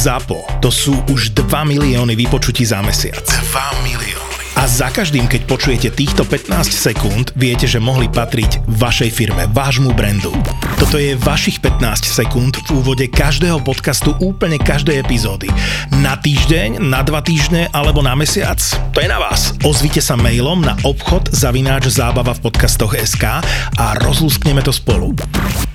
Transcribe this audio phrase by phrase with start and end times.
[0.00, 1.44] ZAPO, to sú už 2
[1.76, 3.20] milióny vypočutí za mesiac.
[3.20, 4.32] 2 milióny.
[4.56, 9.92] A za každým, keď počujete týchto 15 sekúnd, viete, že mohli patriť vašej firme, vášmu
[9.92, 10.32] brandu.
[10.80, 15.52] Toto je vašich 15 sekúnd v úvode každého podcastu úplne každej epizódy.
[16.00, 18.56] Na týždeň, na dva týždne alebo na mesiac?
[18.96, 19.52] To je na vás.
[19.68, 23.44] Ozvite sa mailom na obchod zavináč zábava v podcastoch SK
[23.76, 25.12] a rozlúskneme to spolu.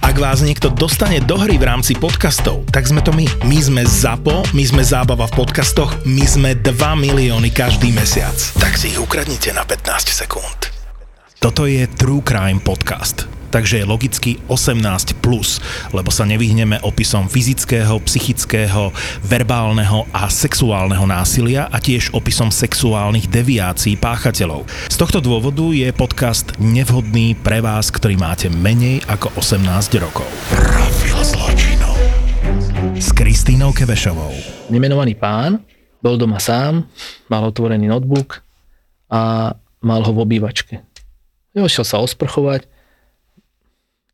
[0.05, 3.25] Ak vás niekto dostane do hry v rámci podcastov, tak sme to my.
[3.41, 8.37] My sme ZAPO, my sme zábava v podcastoch, my sme 2 milióny každý mesiac.
[8.61, 10.69] Tak si ich ukradnite na 15 sekúnd.
[11.41, 15.63] Toto je True Crime Podcast takže je logicky 18+, plus,
[15.95, 18.91] lebo sa nevyhneme opisom fyzického, psychického,
[19.23, 24.67] verbálneho a sexuálneho násilia a tiež opisom sexuálnych deviácií páchateľov.
[24.91, 30.27] Z tohto dôvodu je podcast nevhodný pre vás, ktorý máte menej ako 18 rokov.
[30.51, 31.95] Profil zločinov
[32.99, 34.35] s Kristínou Kevešovou.
[34.67, 35.63] Nemenovaný pán
[36.03, 36.83] bol doma sám,
[37.31, 38.43] mal otvorený notebook
[39.07, 40.83] a mal ho v obývačke.
[41.55, 42.74] Vyšiel sa osprchovať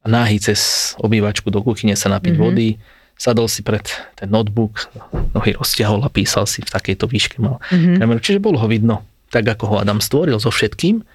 [0.05, 2.53] náhy cez obývačku do kuchyne sa napiť mm-hmm.
[2.53, 2.81] vody,
[3.17, 3.85] sadol si pred
[4.17, 4.89] ten notebook,
[5.37, 8.01] nohy rozťahol a písal si v takejto výške mal mm-hmm.
[8.01, 11.05] kameru, čiže bolo ho vidno, tak ako ho Adam stvoril so všetkým.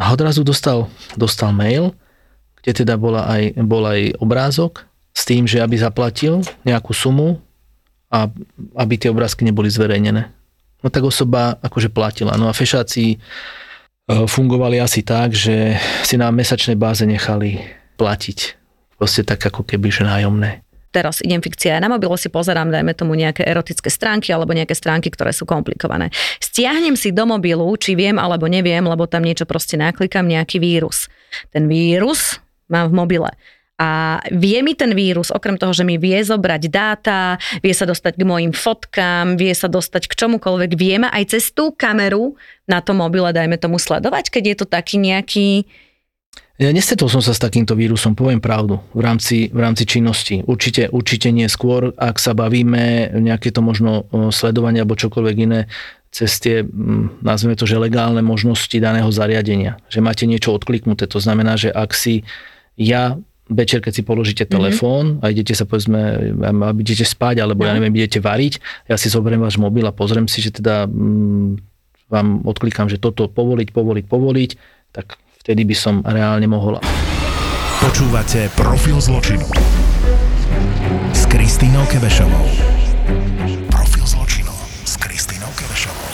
[0.00, 1.94] A odrazu dostal, dostal mail,
[2.64, 7.38] kde teda bola aj, bol aj obrázok s tým, že aby zaplatil nejakú sumu
[8.10, 8.26] a
[8.74, 10.32] aby tie obrázky neboli zverejnené.
[10.82, 12.34] No tak osoba akože platila.
[12.34, 13.16] No a fešáci e,
[14.08, 17.62] fungovali asi tak, že si na mesačnej báze nechali
[17.96, 18.38] platiť.
[18.98, 20.64] Proste tak ako keby, že nájomné
[20.94, 25.10] teraz idem fikcia na mobile, si pozerám, dajme tomu nejaké erotické stránky alebo nejaké stránky,
[25.10, 26.14] ktoré sú komplikované.
[26.38, 31.10] Stiahnem si do mobilu, či viem alebo neviem, lebo tam niečo proste naklikám, nejaký vírus.
[31.50, 32.38] Ten vírus
[32.70, 33.30] mám v mobile.
[33.74, 38.14] A vie mi ten vírus, okrem toho, že mi vie zobrať dáta, vie sa dostať
[38.14, 42.38] k mojim fotkám, vie sa dostať k čomukoľvek, vieme aj cez tú kameru
[42.70, 45.66] na tom mobile, dajme tomu sledovať, keď je to taký nejaký
[46.54, 50.46] ja nestretol som sa s takýmto vírusom, poviem pravdu, v rámci, v rámci činnosti.
[50.46, 55.66] Určite, určite nie skôr, ak sa bavíme nejaké to možno sledovanie alebo čokoľvek iné
[56.14, 56.62] cez tie,
[57.26, 59.82] nazveme to, že legálne možnosti daného zariadenia.
[59.90, 61.10] Že máte niečo odkliknuté.
[61.10, 62.22] To znamená, že ak si
[62.78, 63.18] ja
[63.50, 64.50] večer, keď si položíte mhm.
[64.54, 65.22] telefón mm-hmm.
[65.26, 66.00] a idete sa povedzme,
[66.78, 67.82] idete spať, alebo ja no.
[67.82, 71.58] neviem, idete variť, ja si zoberiem váš mobil a pozriem si, že teda mm,
[72.08, 74.50] vám odklikám, že toto povoliť, povoliť, povoliť,
[74.94, 76.80] tak vtedy by som reálne mohol.
[77.84, 79.44] Počúvate Profil zločinu
[81.12, 82.48] s Kristínou Kebešovou.
[83.68, 84.48] Profil zločinu
[84.88, 86.08] s Kristínou Kebešovou.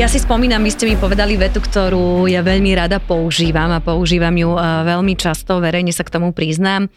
[0.00, 4.32] Ja si spomínam, vy ste mi povedali vetu, ktorú ja veľmi rada používam a používam
[4.32, 4.64] ju eh,
[4.96, 6.88] veľmi často, verejne sa k tomu priznám.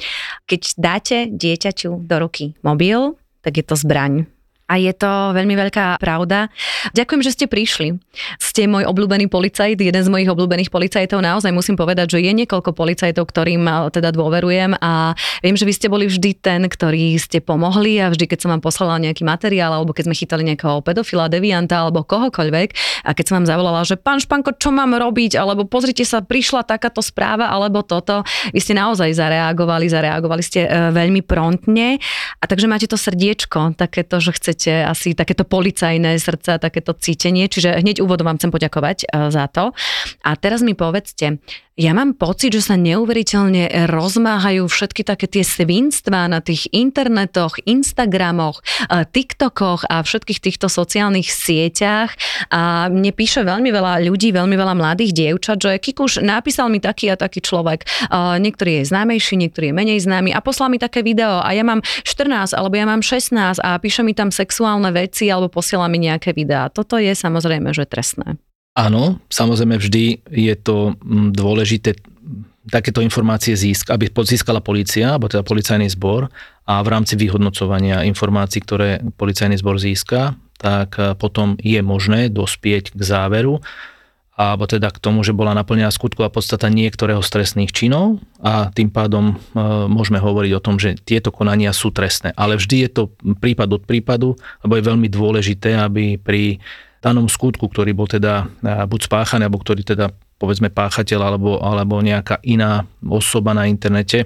[0.48, 4.24] Keď dáte dieťaťu do ruky mobil, tak je to zbraň
[4.70, 6.54] a je to veľmi veľká pravda.
[6.94, 7.98] Ďakujem, že ste prišli.
[8.38, 11.26] Ste môj obľúbený policajt, jeden z mojich obľúbených policajtov.
[11.26, 15.88] Naozaj musím povedať, že je niekoľko policajtov, ktorým teda dôverujem a viem, že vy ste
[15.90, 19.98] boli vždy ten, ktorý ste pomohli a vždy, keď som vám poslala nejaký materiál alebo
[19.98, 22.70] keď sme chytali nejakého pedofila, devianta alebo kohokoľvek
[23.10, 26.62] a keď som vám zavolala, že pán Španko, čo mám robiť, alebo pozrite sa, prišla
[26.62, 28.22] takáto správa alebo toto,
[28.54, 31.98] vy ste naozaj zareagovali, zareagovali ste e, veľmi prontne
[32.38, 37.48] a takže máte to srdiečko, takéto, že chcete máte asi takéto policajné srdce, takéto cítenie,
[37.48, 39.72] čiže hneď úvodom vám chcem poďakovať eh, za to.
[40.28, 41.40] A teraz mi povedzte,
[41.80, 48.60] ja mám pocit, že sa neuveriteľne rozmáhajú všetky také tie svinstvá na tých internetoch, Instagramoch,
[48.92, 52.12] eh, TikTokoch a všetkých týchto sociálnych sieťach.
[52.52, 57.08] A mne píše veľmi veľa ľudí, veľmi veľa mladých dievčat, že Kikuš napísal mi taký
[57.08, 57.88] a taký človek.
[57.88, 61.64] Eh, niektorý je známejší, niektorý je menej známy a poslal mi také video a ja
[61.64, 66.02] mám 14 alebo ja mám 16 a píše mi tam sexuálne veci alebo posiela mi
[66.02, 66.74] nejaké videá.
[66.74, 68.42] Toto je samozrejme, že trestné.
[68.74, 71.94] Áno, samozrejme vždy je to mm, dôležité
[72.74, 76.34] takéto informácie získ, aby získala policia, alebo teda policajný zbor
[76.66, 82.94] a v rámci vyhodnocovania informácií, ktoré policajný zbor získa, tak e, potom je možné dospieť
[82.94, 83.62] k záveru,
[84.40, 88.88] alebo teda k tomu, že bola naplnená skutková podstata niektorého z trestných činov a tým
[88.88, 89.60] pádom e,
[89.92, 92.32] môžeme hovoriť o tom, že tieto konania sú trestné.
[92.40, 96.64] Ale vždy je to prípad od prípadu, lebo je veľmi dôležité, aby pri
[97.04, 102.40] danom skutku, ktorý bol teda buď spáchaný, alebo ktorý teda povedzme páchateľ alebo, alebo nejaká
[102.48, 104.24] iná osoba na internete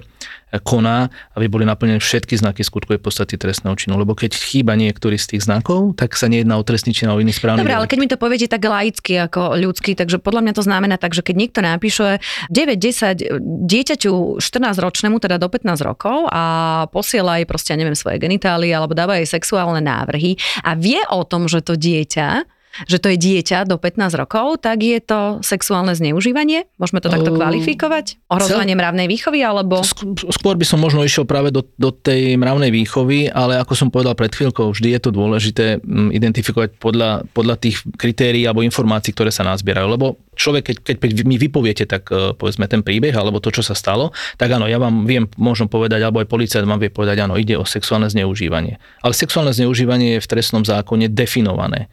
[0.62, 3.98] koná, aby boli naplnené všetky znaky skutkovej podstaty trestného činu.
[3.98, 7.34] Lebo keď chýba niektorý z tých znakov, tak sa nejedná o trestný čin, ale iný
[7.34, 10.62] správny Dobre, ale keď mi to poviete tak laicky ako ľudský, takže podľa mňa to
[10.62, 12.22] znamená tak, že keď niekto napíše
[12.52, 16.42] 9-10 dieťaťu 14-ročnému, teda do 15 rokov a
[16.90, 21.50] posiela jej proste, neviem, svoje genitálie alebo dáva jej sexuálne návrhy a vie o tom,
[21.50, 22.53] že to dieťa
[22.90, 26.66] že to je dieťa do 15 rokov, tak je to sexuálne zneužívanie?
[26.76, 28.18] Môžeme to takto kvalifikovať?
[28.28, 29.80] Ohrozovanie mravnej výchovy alebo...
[30.34, 34.18] Skôr by som možno išiel práve do, do tej mravnej výchovy, ale ako som povedal
[34.18, 39.30] pred chvíľkou, vždy je to dôležité mm, identifikovať podľa, podľa tých kritérií alebo informácií, ktoré
[39.30, 39.86] sa nazbierajú.
[39.86, 43.78] Lebo človek, keď, keď mi vypoviete tak e, povedzme ten príbeh alebo to, čo sa
[43.78, 47.38] stalo, tak áno, ja vám viem, môžem povedať, alebo aj policajt vám vie povedať, áno,
[47.38, 48.82] ide o sexuálne zneužívanie.
[49.00, 51.86] Ale sexuálne zneužívanie je v trestnom zákone definované.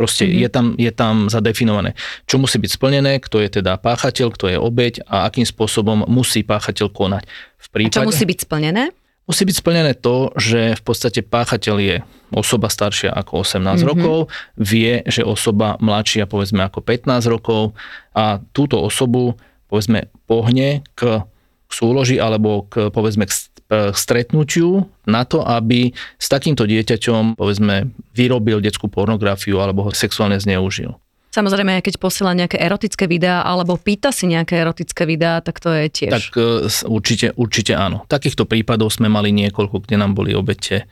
[0.00, 0.40] Proste mm-hmm.
[0.40, 1.92] je, tam, je tam zadefinované,
[2.24, 6.40] čo musí byť splnené, kto je teda páchateľ, kto je obeď a akým spôsobom musí
[6.40, 7.28] páchateľ konať.
[7.60, 8.96] V prípade, a čo musí byť splnené?
[9.28, 11.96] Musí byť splnené to, že v podstate páchateľ je
[12.32, 13.84] osoba staršia ako 18 mm-hmm.
[13.84, 17.76] rokov, vie, že osoba mladšia povedzme ako 15 rokov
[18.16, 19.36] a túto osobu
[19.68, 21.28] povedzme pohne k
[21.70, 23.32] súloži alebo k, povedzme k
[23.70, 30.98] stretnutiu na to, aby s takýmto dieťaťom, povedzme, vyrobil detskú pornografiu alebo ho sexuálne zneužil.
[31.30, 35.86] Samozrejme, keď posiela nejaké erotické videá alebo pýta si nejaké erotické videá, tak to je
[35.86, 36.10] tiež.
[36.10, 38.02] Tak e, určite, určite áno.
[38.10, 40.84] Takýchto prípadov sme mali niekoľko, kde nám boli obete e,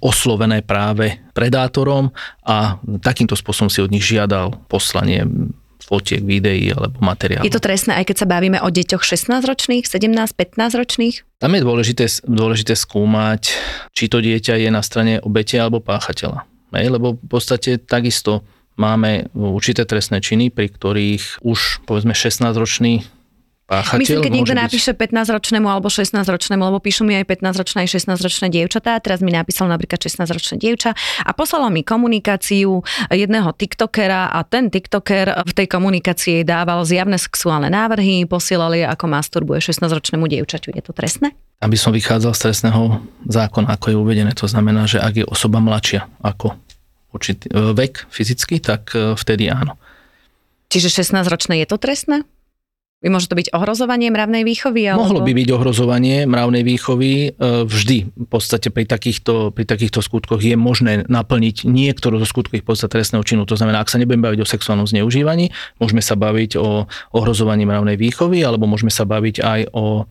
[0.00, 2.08] oslovené práve predátorom
[2.48, 5.28] a takýmto spôsobom si od nich žiadal poslanie
[5.86, 7.46] fotiek, videí alebo materiálov.
[7.46, 11.16] Je to trestné, aj keď sa bavíme o deťoch 16-ročných, 17, 15-ročných?
[11.38, 13.54] Tam je dôležité, dôležité skúmať,
[13.94, 16.42] či to dieťa je na strane obete alebo páchateľa.
[16.74, 18.42] Hej, lebo v podstate takisto
[18.76, 23.06] máme určité trestné činy, pri ktorých už povedzme 16-ročný
[23.66, 23.98] páchateľ.
[23.98, 24.62] Myslím, keď niekto byť...
[24.62, 29.66] napíše 15-ročnému alebo 16-ročnému, lebo píšu mi aj 15-ročné aj 16-ročné dievčatá, teraz mi napísal
[29.66, 30.94] napríklad 16-ročné dievča
[31.26, 37.66] a poslalo mi komunikáciu jedného tiktokera a ten tiktoker v tej komunikácii dával zjavné sexuálne
[37.66, 40.70] návrhy, posielali ako masturbuje 16-ročnému dievčaťu.
[40.70, 41.34] Je to trestné?
[41.58, 45.58] Aby som vychádzal z trestného zákona, ako je uvedené, to znamená, že ak je osoba
[45.58, 46.54] mladšia ako
[47.16, 49.80] určitý e, vek fyzicky, tak e, vtedy áno.
[50.68, 52.28] Čiže 16-ročné je to trestné?
[53.06, 54.90] Môže to byť ohrozovanie mravnej výchovy?
[54.90, 55.06] Alebo...
[55.06, 57.12] Mohlo by byť ohrozovanie mravnej výchovy.
[57.12, 57.28] E,
[57.64, 62.90] vždy v podstate pri takýchto, pri takýchto skutkoch je možné naplniť niektorú zo skutkových podstat
[62.90, 63.46] trestného činu.
[63.46, 67.94] To znamená, ak sa nebudeme baviť o sexuálnom zneužívaní, môžeme sa baviť o ohrozovaní mravnej
[67.94, 70.06] výchovy, alebo môžeme sa baviť aj o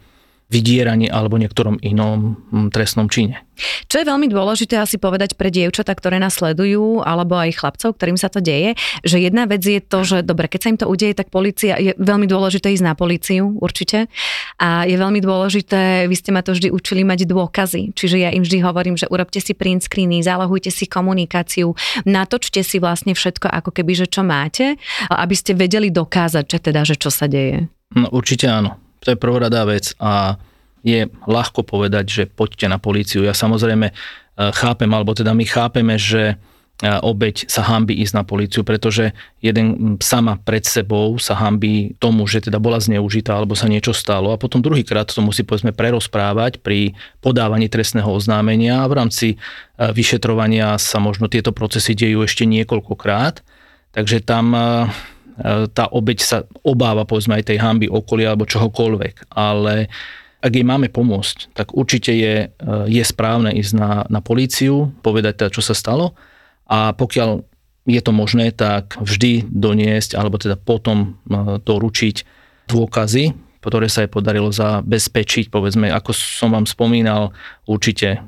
[0.45, 3.41] vydieraní alebo niektorom inom mm, trestnom čine.
[3.87, 8.19] Čo je veľmi dôležité asi povedať pre dievčatá, ktoré nás sledujú, alebo aj chlapcov, ktorým
[8.19, 11.15] sa to deje, že jedna vec je to, že dobre, keď sa im to udeje,
[11.15, 14.11] tak policia, je veľmi dôležité ísť na políciu, určite.
[14.59, 17.95] A je veľmi dôležité, vy ste ma to vždy učili mať dôkazy.
[17.95, 22.77] Čiže ja im vždy hovorím, že urobte si print screeny, zálohujte si komunikáciu, natočte si
[22.83, 24.75] vlastne všetko, ako keby, že čo máte,
[25.07, 27.71] aby ste vedeli dokázať, že teda, že čo sa deje.
[27.95, 30.41] No určite áno to je prvoradá vec a
[30.85, 33.25] je ľahko povedať, že poďte na políciu.
[33.25, 33.93] Ja samozrejme e,
[34.53, 36.35] chápem, alebo teda my chápeme, že e,
[36.85, 42.45] obeď sa hambí ísť na políciu, pretože jeden sama pred sebou sa hambí tomu, že
[42.45, 46.93] teda bola zneužitá alebo sa niečo stalo a potom druhýkrát to musí povedzme prerozprávať pri
[47.17, 49.35] podávaní trestného oznámenia a v rámci e,
[49.89, 53.41] vyšetrovania sa možno tieto procesy dejú ešte niekoľkokrát.
[53.97, 54.53] Takže tam
[55.75, 59.91] tá obeď sa obáva povedzme aj tej hamby okolia alebo čohokoľvek, ale
[60.45, 65.41] ak jej máme pomôcť, tak určite je, e, je správne ísť na, na políciu, povedať
[65.41, 66.13] teda, čo sa stalo.
[66.69, 67.41] A pokiaľ
[67.89, 72.15] je to možné, tak vždy doniesť alebo teda potom e, doručiť
[72.69, 73.33] dôkazy,
[73.65, 77.33] ktoré sa jej podarilo zabezpečiť, povedzme, ako som vám spomínal,
[77.65, 78.21] určite,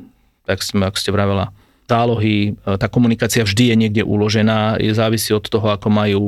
[0.49, 1.53] tak sme, ako ste vravela,
[1.85, 6.21] zálohy, tá komunikácia vždy je niekde uložená, je závisí od toho, ako majú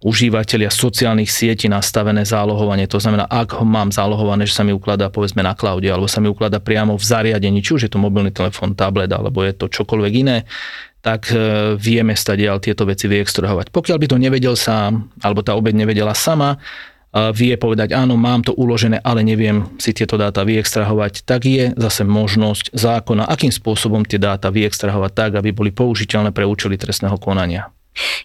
[0.00, 2.88] užívateľia sociálnych sietí nastavené zálohovanie.
[2.88, 6.24] To znamená, ak ho mám zálohované, že sa mi ukladá povedzme na cloude, alebo sa
[6.24, 9.68] mi ukladá priamo v zariadení, či už je to mobilný telefón, tablet, alebo je to
[9.68, 10.48] čokoľvek iné,
[11.04, 13.68] tak e, vieme stadiaľ tieto veci vyextrahovať.
[13.68, 16.56] Pokiaľ by to nevedel sám, alebo tá obeď nevedela sama,
[17.10, 22.06] vie povedať, áno, mám to uložené, ale neviem si tieto dáta vyextrahovať, tak je zase
[22.06, 27.74] možnosť zákona, akým spôsobom tie dáta vyextrahovať tak, aby boli použiteľné pre účely trestného konania.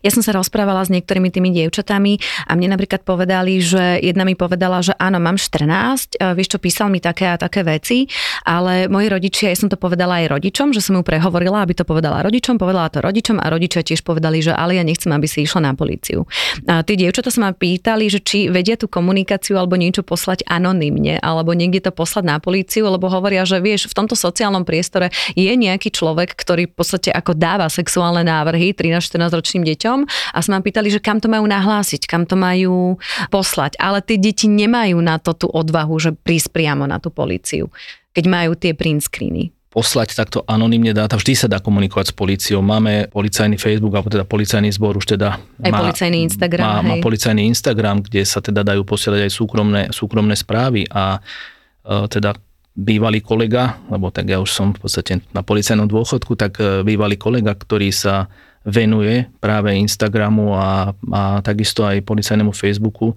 [0.05, 4.37] Ja som sa rozprávala s niektorými tými dievčatami a mne napríklad povedali, že jedna mi
[4.37, 8.05] povedala, že áno, mám 14, vieš čo, písal mi také a také veci,
[8.45, 11.81] ale moji rodičia, ja som to povedala aj rodičom, že som mu prehovorila, aby to
[11.81, 15.49] povedala rodičom, povedala to rodičom a rodičia tiež povedali, že ale ja nechcem, aby si
[15.49, 16.29] išla na políciu.
[16.69, 21.17] A tí dievčatá sa ma pýtali, že či vedia tú komunikáciu alebo niečo poslať anonymne,
[21.25, 25.49] alebo niekde to poslať na políciu, lebo hovoria, že vieš, v tomto sociálnom priestore je
[25.49, 29.99] nejaký človek, ktorý v podstate ako dáva sexuálne návrhy 13-14 ročným deťom
[30.35, 32.99] a sa ma pýtali, že kam to majú nahlásiť, kam to majú
[33.31, 33.79] poslať.
[33.79, 37.71] Ale tie deti nemajú na to tú odvahu, že prísť priamo na tú políciu,
[38.11, 41.19] keď majú tie print screeny poslať takto anonymne dáta.
[41.19, 42.63] Vždy sa dá komunikovať s policiou.
[42.63, 46.63] Máme policajný Facebook, alebo teda policajný zbor už teda aj má, policajný Instagram.
[46.63, 52.07] Má, má policajný Instagram, kde sa teda dajú posielať aj súkromné, súkromné správy a e,
[52.07, 52.39] teda
[52.71, 57.19] bývalý kolega, lebo tak ja už som v podstate na policajnom dôchodku, tak e, bývalý
[57.19, 58.31] kolega, ktorý sa
[58.65, 63.13] venuje práve Instagramu a, a takisto aj policajnému Facebooku,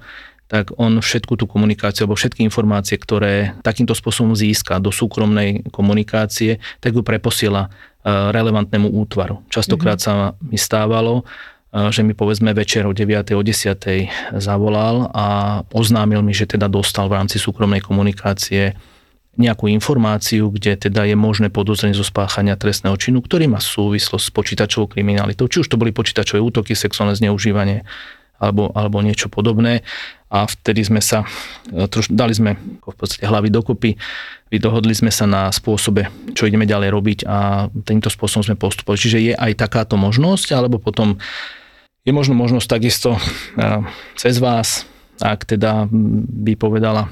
[0.48, 6.56] tak on všetku tú komunikáciu alebo všetky informácie, ktoré takýmto spôsobom získa do súkromnej komunikácie,
[6.80, 7.68] tak ju preposiela e,
[8.08, 9.44] relevantnému útvaru.
[9.52, 10.32] Častokrát mm-hmm.
[10.32, 13.36] sa mi stávalo, e, že mi povedzme večer o 9.
[13.36, 14.40] o 10.
[14.40, 15.26] zavolal a
[15.68, 18.72] oznámil mi, že teda dostal v rámci súkromnej komunikácie
[19.38, 24.34] nejakú informáciu, kde teda je možné podozrenie zo spáchania trestného činu, ktorý má súvislosť s
[24.34, 25.46] počítačovou kriminalitou.
[25.46, 27.86] Či už to boli počítačové útoky, sexuálne zneužívanie
[28.38, 29.86] alebo, alebo niečo podobné.
[30.30, 31.26] A vtedy sme sa,
[31.70, 33.98] e, troš, dali sme v podstate hlavy dokopy,
[34.50, 39.00] vydohodli sme sa na spôsobe, čo ideme ďalej robiť a týmto spôsobom sme postupovali.
[39.00, 41.18] Čiže je aj takáto možnosť, alebo potom
[42.06, 43.20] je možno možnosť takisto e,
[44.14, 44.86] cez vás,
[45.18, 47.10] ak teda by povedala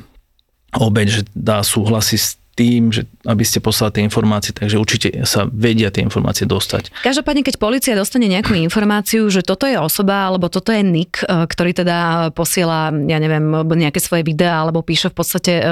[0.80, 5.44] obeď, že dá súhlasy s tým, že aby ste poslali tie informácie, takže určite sa
[5.44, 7.04] vedia tie informácie dostať.
[7.04, 11.44] Každopádne, keď policia dostane nejakú informáciu, že toto je osoba, alebo toto je nick, e,
[11.44, 15.62] ktorý teda posiela, ja neviem, nejaké svoje videá, alebo píše v podstate e,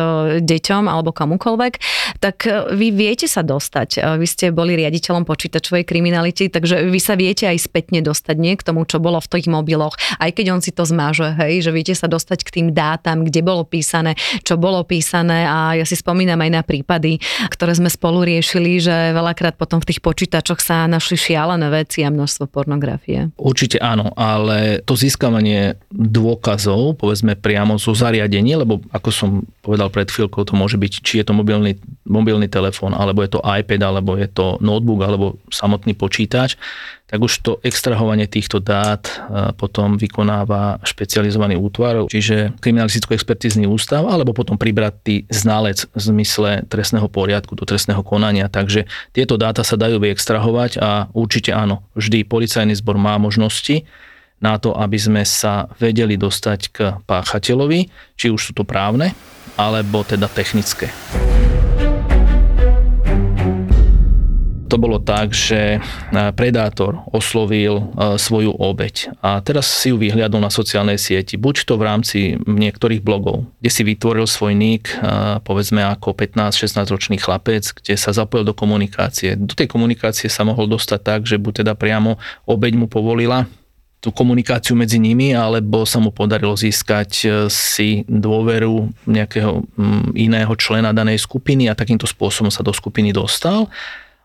[0.44, 1.80] deťom, alebo komukolvek,
[2.20, 4.20] tak e, vy viete sa dostať.
[4.20, 8.66] Vy ste boli riaditeľom počítačovej kriminality, takže vy sa viete aj spätne dostať nie k
[8.66, 11.96] tomu, čo bolo v tých mobiloch, aj keď on si to zmáže, hej, že viete
[11.96, 16.36] sa dostať k tým dátam, kde bolo písané, čo bolo písané a ja si spomínam
[16.44, 17.23] aj na prípady,
[17.54, 22.11] ktoré sme spolu riešili, že veľakrát potom v tých počítačoch sa našli šialené veci a
[22.11, 23.31] množstvo pornografie.
[23.38, 29.31] Určite áno, ale to získavanie dôkazov, povedzme priamo zo zariadení, lebo ako som
[29.62, 33.45] povedal pred chvíľkou, to môže byť, či je to mobilný, mobilný telefón, alebo je to
[33.47, 36.59] iPad, alebo je to notebook, alebo samotný počítač,
[37.14, 39.06] tak už to extrahovanie týchto dát
[39.54, 47.54] potom vykonáva špecializovaný útvar, čiže kriminalisticko-expertizný ústav, alebo potom pribratý znalec v zmysle trestného poriadku
[47.54, 48.50] do trestného konania.
[48.50, 53.87] Takže tieto dáta sa dajú vyextrahovať a určite áno, vždy policajný zbor má možnosti
[54.42, 59.14] na to, aby sme sa vedeli dostať k páchateľovi, či už sú to právne,
[59.54, 60.90] alebo teda technické.
[64.75, 65.81] To bolo tak, že e,
[66.35, 71.78] predátor oslovil e, svoju obeď a teraz si ju vyhliadol na sociálnej sieti, buď to
[71.78, 77.71] v rámci niektorých blogov, kde si vytvoril svoj nick, e, povedzme ako 15-16 ročný chlapec,
[77.71, 79.38] kde sa zapojil do komunikácie.
[79.38, 82.19] Do tej komunikácie sa mohol dostať tak, že buď teda priamo
[82.50, 83.47] obeď mu povolila
[84.02, 89.64] tú komunikáciu medzi nimi, alebo sa mu podarilo získať si dôveru nejakého
[90.12, 93.73] iného člena danej skupiny a takýmto spôsobom sa do skupiny dostal.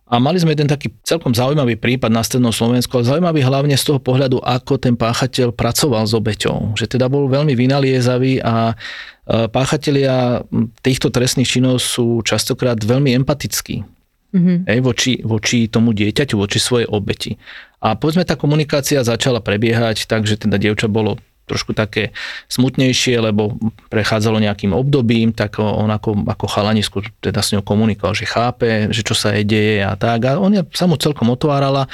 [0.09, 3.93] A mali sme jeden taký celkom zaujímavý prípad na strednom Slovensku, ale zaujímavý hlavne z
[3.93, 6.73] toho pohľadu, ako ten páchateľ pracoval s obeťou.
[6.73, 10.41] Že teda bol veľmi vynaliezavý a e, páchatelia
[10.81, 13.85] týchto trestných činov sú častokrát veľmi empatickí.
[14.33, 14.57] Mm-hmm.
[14.65, 17.37] Hej, voči, voči tomu dieťaťu, voči svojej obeti.
[17.77, 22.13] A povedzme, tá komunikácia začala prebiehať tak, že teda dievča bolo trošku také
[22.45, 23.57] smutnejšie, lebo
[23.89, 29.01] prechádzalo nejakým obdobím, tak on ako, ako chalanisko teda s ňou komunikoval, že chápe, že
[29.01, 30.29] čo sa jej deje a tak.
[30.29, 31.89] A on sa mu celkom otvárala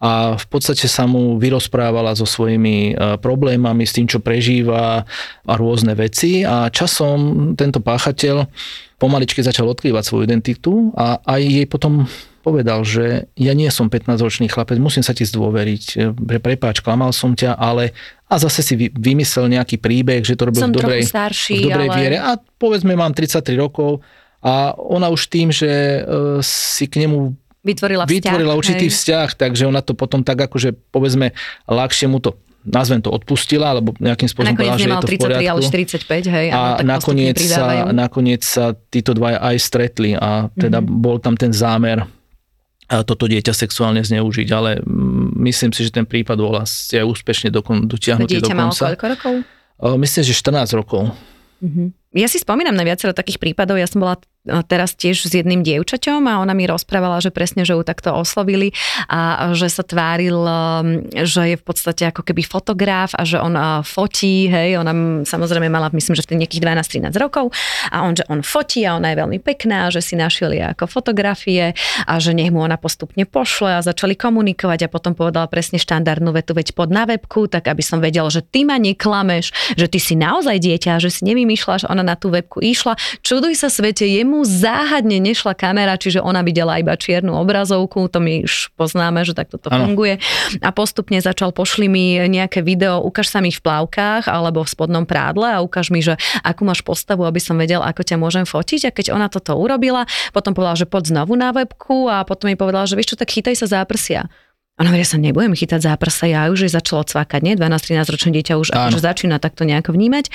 [0.00, 5.04] a v podstate sa mu vyrozprávala so svojimi e, problémami, s tým, čo prežíva
[5.44, 8.48] a rôzne veci a časom tento páchateľ
[8.96, 12.08] pomaličky začal odkrývať svoju identitu a aj jej potom
[12.40, 17.36] povedal, že ja nie som 15-ročný chlapec, musím sa ti zdôveriť, že prepáč, klamal som
[17.36, 17.92] ťa, ale
[18.30, 21.88] a zase si vymyslel nejaký príbeh, že to robil som v dobrej, starší, v dobrej
[21.90, 21.96] ale...
[21.98, 24.06] viere a povedzme mám 33 rokov
[24.38, 26.00] a ona už tým, že e,
[26.46, 27.34] si k nemu
[27.66, 28.94] vytvorila, vzťah, vytvorila určitý hej.
[28.94, 31.34] vzťah, takže ona to potom tak akože povedzme
[31.66, 35.48] ľahšie mu to nazvem to, odpustila, alebo nejakým spôsobom povedala, že je to v poriadku.
[35.48, 36.46] 33, ale 45, hej.
[36.52, 41.00] A áno, nakoniec, sa, nakoniec sa títo dvaja aj stretli a teda mm-hmm.
[41.00, 42.04] bol tam ten zámer
[43.06, 47.54] toto dieťa sexuálne zneužiť, ale mm, myslím si, že ten prípad bol asi aj úspešne
[47.54, 48.84] dokon, dotiahnutý Dieťa do malo konca.
[48.90, 49.34] koľko rokov?
[49.96, 51.02] Myslím, že 14 rokov.
[51.62, 51.88] Uh-huh.
[52.10, 54.18] Ja si spomínam na viacero takých prípadov, ja som bola
[54.64, 58.72] teraz tiež s jedným dievčaťom a ona mi rozprávala, že presne, že ju takto oslovili
[59.04, 63.52] a že sa tváril, um, že je v podstate ako keby fotograf a že on
[63.84, 67.52] fotí, hej, ona samozrejme mala, myslím, že v nejakých 12-13 rokov
[67.92, 71.76] a on, že on fotí a ona je veľmi pekná, že si našiel ako fotografie
[72.08, 76.32] a že nech mu ona postupne pošle a začali komunikovať a potom povedala presne štandardnú
[76.32, 80.00] vetu, veď pod na webku, tak aby som vedel, že ty ma neklameš, že ty
[80.00, 84.42] si naozaj dieťa, že si nevymýšľaš, ona na tú webku išla, čuduj sa svete, jemu
[84.46, 89.56] záhadne nešla kamera, čiže ona videla iba čiernu obrazovku, to my už poznáme, že takto
[89.56, 89.90] to ano.
[89.90, 90.18] funguje.
[90.64, 95.04] A postupne začal, pošli mi nejaké video, ukáž sa mi v plavkách alebo v spodnom
[95.04, 98.88] prádle a ukáž mi, že akú máš postavu, aby som vedel, ako ťa môžem fotiť.
[98.88, 102.56] A keď ona toto urobila, potom povedala, že poď znovu na webku a potom mi
[102.56, 104.26] povedala, že vieš čo, tak chytaj sa záprsia.
[104.80, 107.52] Ona hovorí, ja sa nebudem chytať záprsa, ja už je začalo cvakať, nie?
[107.52, 110.32] 12-13 ročné dieťa už akože začína takto nejako vnímať.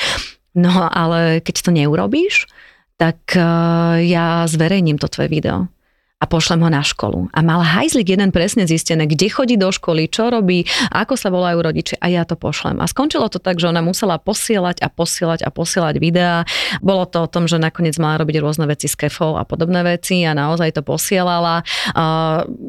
[0.55, 2.47] No ale keď to neurobíš,
[2.95, 5.67] tak uh, ja zverejním to tvoje video
[6.15, 7.27] a pošlem ho na školu.
[7.35, 11.59] A mal hajzlik jeden presne zistené, kde chodí do školy, čo robí, ako sa volajú
[11.59, 12.79] rodiče a ja to pošlem.
[12.79, 16.47] A skončilo to tak, že ona musela posielať a posielať a posielať videá.
[16.79, 20.23] Bolo to o tom, že nakoniec mala robiť rôzne veci s kefou a podobné veci
[20.23, 21.67] a naozaj to posielala.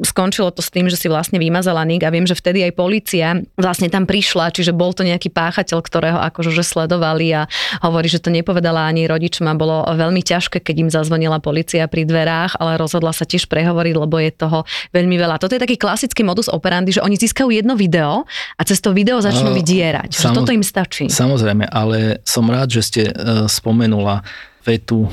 [0.02, 3.46] Skončilo to s tým, že si vlastne vymazala nik a viem, že vtedy aj policia
[3.54, 7.46] vlastne tam prišla, čiže bol to nejaký páchateľ, ktorého akože že sledovali a
[7.78, 12.02] hovorí, že to nepovedala ani rodičom a bolo veľmi ťažké, keď im zazvonila policia pri
[12.02, 14.64] dverách, ale rozhodla sa tiež prehovoriť, lebo je toho
[14.96, 15.36] veľmi veľa.
[15.36, 18.24] Toto je taký klasický modus operandi, že oni získajú jedno video
[18.56, 20.16] a cez to video začnú vydierať.
[20.16, 21.12] Samoz- toto im stačí.
[21.12, 24.24] Samozrejme, ale som rád, že ste uh, spomenula
[24.64, 25.12] vetu,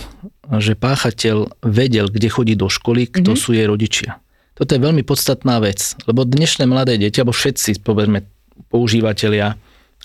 [0.57, 3.43] že páchateľ vedel, kde chodí do školy, kto mm-hmm.
[3.43, 4.17] sú jej rodičia.
[4.53, 8.25] Toto je veľmi podstatná vec, lebo dnešné mladé deti, alebo všetci, povedzme,
[8.69, 9.57] používateľia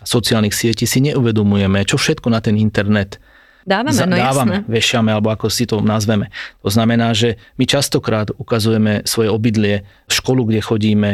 [0.05, 3.21] sociálnych sietí si neuvedomujeme, čo všetko na ten internet
[3.69, 4.73] Dávame, no dávame, jasné.
[4.73, 6.33] vešame, alebo ako si to nazveme.
[6.65, 11.11] To znamená, že my častokrát ukazujeme svoje obydlie, školu, kde chodíme,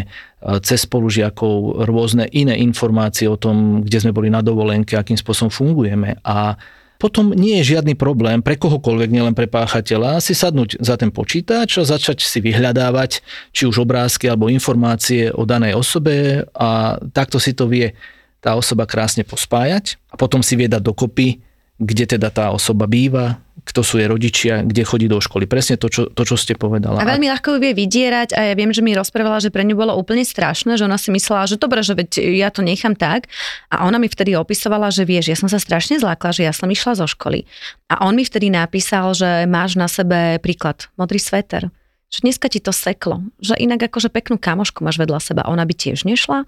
[0.62, 6.14] cez spolužiakov, rôzne iné informácie o tom, kde sme boli na dovolenke, akým spôsobom fungujeme.
[6.22, 6.54] A
[7.02, 11.82] potom nie je žiadny problém pre kohokoľvek, nielen pre páchateľa, si sadnúť za ten počítač
[11.82, 13.18] a začať si vyhľadávať
[13.50, 17.98] či už obrázky alebo informácie o danej osobe a takto si to vie
[18.38, 21.42] tá osoba krásne pospájať a potom si vie dať dokopy
[21.78, 25.48] kde teda tá osoba býva, kto sú jej rodičia, kde chodí do školy.
[25.48, 27.00] Presne to, čo, to, čo ste povedala.
[27.00, 29.72] A veľmi ľahko ju vie vydierať a ja viem, že mi rozprávala, že pre ňu
[29.72, 33.32] bolo úplne strašné, že ona si myslela, že dobre, že veď ja to nechám tak.
[33.72, 36.68] A ona mi vtedy opisovala, že vieš, ja som sa strašne zlákla, že ja som
[36.68, 37.48] išla zo školy.
[37.88, 41.72] A on mi vtedy napísal, že máš na sebe príklad, modrý sveter.
[42.12, 43.24] Že dneska ti to seklo.
[43.40, 45.48] Že inak akože peknú kamošku máš vedľa seba.
[45.48, 46.44] Ona by tiež nešla.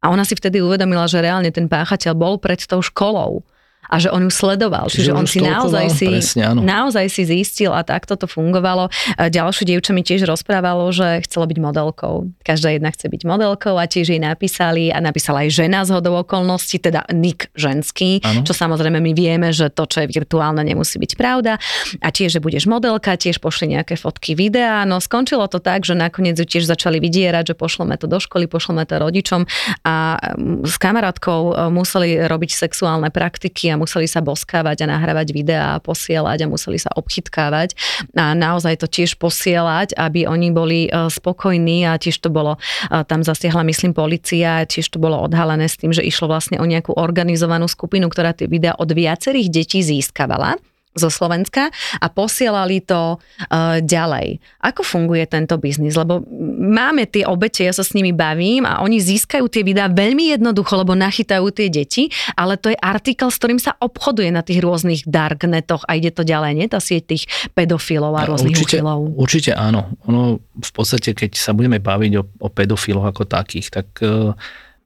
[0.00, 3.42] A ona si vtedy uvedomila, že reálne ten páchateľ bol pred tou školou
[3.90, 4.86] a že on ju sledoval.
[4.86, 8.86] Čiže, Čiže on si naozaj si, presne, naozaj si zistil a takto to fungovalo.
[9.18, 12.30] Ďalšie dievča mi tiež rozprávalo, že chcelo byť modelkou.
[12.46, 16.22] Každá jedna chce byť modelkou a tiež jej napísali a napísala aj žena z hodou
[16.22, 18.46] okolností, teda Nick ženský, ano.
[18.46, 21.58] čo samozrejme my vieme, že to, čo je virtuálne, nemusí byť pravda.
[21.98, 24.86] A tiež, že budeš modelka, tiež pošli nejaké fotky, videá.
[24.86, 28.46] No skončilo to tak, že nakoniec ju tiež začali vydierať, že pošleme to do školy,
[28.46, 29.48] pošleme to rodičom
[29.82, 30.20] a
[30.62, 35.82] s kamarátkou e, museli robiť sexuálne praktiky a museli sa boskávať a nahrávať videá a
[35.82, 37.72] posielať a museli sa obchytkávať.
[38.12, 42.60] A naozaj to tiež posielať, aby oni boli e, spokojní a tiež to bolo,
[42.92, 46.68] e, tam zasiahla myslím policia, tiež to bolo odhalené s tým, že išlo vlastne o
[46.68, 51.70] nejakú organizovanú skupinu, ktorá tie videá od viacerých detí získavala zo Slovenska
[52.02, 54.42] a posielali to uh, ďalej.
[54.58, 55.94] Ako funguje tento biznis?
[55.94, 56.26] Lebo
[56.58, 60.82] máme tie obete, ja sa s nimi bavím a oni získajú tie videá veľmi jednoducho,
[60.82, 65.06] lebo nachytajú tie deti, ale to je artikel, s ktorým sa obchoduje na tých rôznych
[65.06, 66.66] darknetoch a ide to ďalej, nie?
[66.66, 67.24] Tá sieť tých
[67.54, 69.14] pedofilov a rôznych určite, uchylov.
[69.14, 69.94] Určite áno.
[70.10, 74.34] Ono v podstate, keď sa budeme baviť o, o pedofiloch ako takých, tak uh,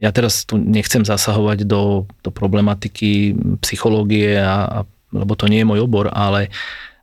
[0.05, 3.33] ja teraz tu nechcem zasahovať do, do problematiky
[3.65, 4.79] psychológie a, a
[5.15, 6.51] lebo to nie je môj obor, ale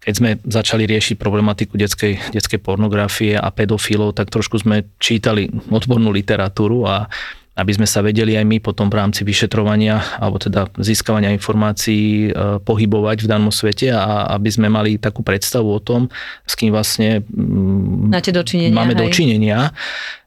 [0.01, 6.09] keď sme začali riešiť problematiku detskej, detskej pornografie a pedofilov, tak trošku sme čítali odbornú
[6.09, 7.05] literatúru a
[7.51, 12.63] aby sme sa vedeli aj my potom v rámci vyšetrovania alebo teda získavania informácií e,
[12.63, 16.07] pohybovať v danom svete a aby sme mali takú predstavu o tom,
[16.47, 19.03] s kým vlastne mm, Máte dočinenia, máme hej.
[19.03, 19.75] dočinenia.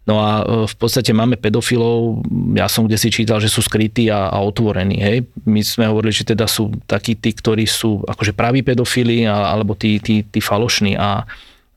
[0.04, 2.28] No a e, v podstate máme pedofilov,
[2.60, 5.00] ja som kde si čítal, že sú skrytí a, a otvorení.
[5.00, 5.24] Hej.
[5.48, 9.96] My sme hovorili, že teda sú takí tí, ktorí sú akože praví pedofili alebo tí,
[9.96, 11.00] tí, tí falošní.
[11.00, 11.24] A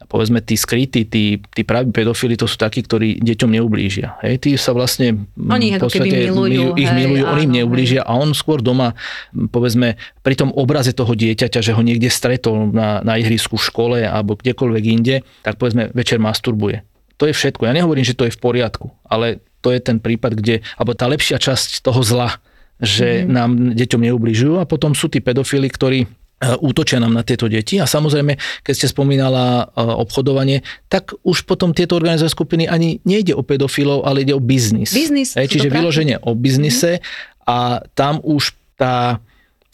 [0.08, 4.20] povedzme tí skrytí, tí, tí praví pedofili, to sú takí, ktorí deťom neublížia.
[4.24, 8.02] Hej, tí sa vlastne oni v podstate milujú, ich hej, milujú, áno, oni im neublížia
[8.08, 8.96] a on skôr doma,
[9.36, 13.98] povedzme, pri tom obraze toho dieťaťa, že ho niekde stretol na, na ihrisku v škole
[14.08, 16.88] alebo kdekoľvek inde, tak povedzme večer masturbuje.
[17.20, 17.68] To je všetko.
[17.68, 21.10] Ja nehovorím, že to je v poriadku, ale to je ten prípad, kde, alebo tá
[21.10, 22.40] lepšia časť toho zla,
[22.78, 23.34] že mm-hmm.
[23.34, 26.06] nám deťom neubližujú a potom sú tí pedofili, ktorí
[26.38, 31.74] útočia nám na tieto deti a samozrejme, keď ste spomínala e, obchodovanie, tak už potom
[31.74, 34.94] tieto organizované skupiny ani nejde o pedofilov, ale ide o biznis.
[34.94, 35.34] Biznis.
[35.34, 37.02] Hej, čiže vyloženie o biznise
[37.50, 39.18] a tam už tá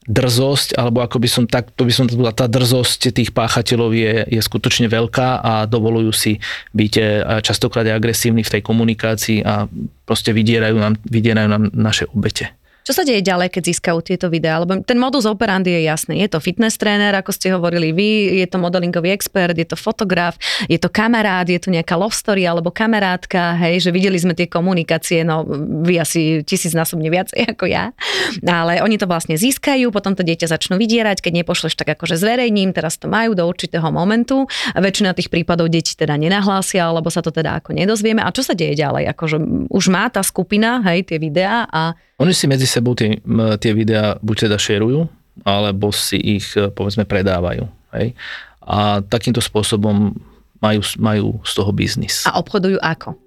[0.08, 4.14] drzosť, alebo ako by som tak, to by som bola, tá drzosť tých páchateľov je,
[4.28, 6.40] je skutočne veľká a dovolujú si
[6.76, 7.04] byť e,
[7.44, 9.68] častokrát agresívni v tej komunikácii a
[10.08, 12.56] proste vydierajú nám, vydierajú nám naše obete.
[12.84, 14.60] Čo sa deje ďalej, keď získajú tieto videá?
[14.60, 16.20] Lebo ten modus operandi je jasný.
[16.20, 20.36] Je to fitness tréner, ako ste hovorili vy, je to modelingový expert, je to fotograf,
[20.68, 24.52] je to kamarát, je tu nejaká love story alebo kamarátka, hej, že videli sme tie
[24.52, 25.48] komunikácie, no
[25.88, 27.96] vy asi tisícnásobne viacej ako ja.
[28.44, 32.76] Ale oni to vlastne získajú, potom to dieťa začnú vydierať, keď nepošleš tak akože zverejním,
[32.76, 34.44] teraz to majú do určitého momentu.
[34.76, 38.20] A väčšina tých prípadov deti teda nenahlásia, alebo sa to teda ako nedozvieme.
[38.20, 39.08] A čo sa deje ďalej?
[39.16, 39.40] Akože
[39.72, 43.20] už má tá skupina, hej, tie videá a oni si medzi sebou tie,
[43.60, 45.06] tie videá buď teda šerujú,
[45.44, 47.68] alebo si ich e, povedzme predávajú.
[47.92, 48.16] Hej?
[48.64, 50.16] A takýmto spôsobom
[50.64, 52.24] majú, majú z toho biznis.
[52.24, 53.20] A obchodujú ako?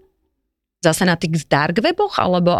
[0.80, 2.16] Zase na tých dark weboch?
[2.16, 2.56] Alebo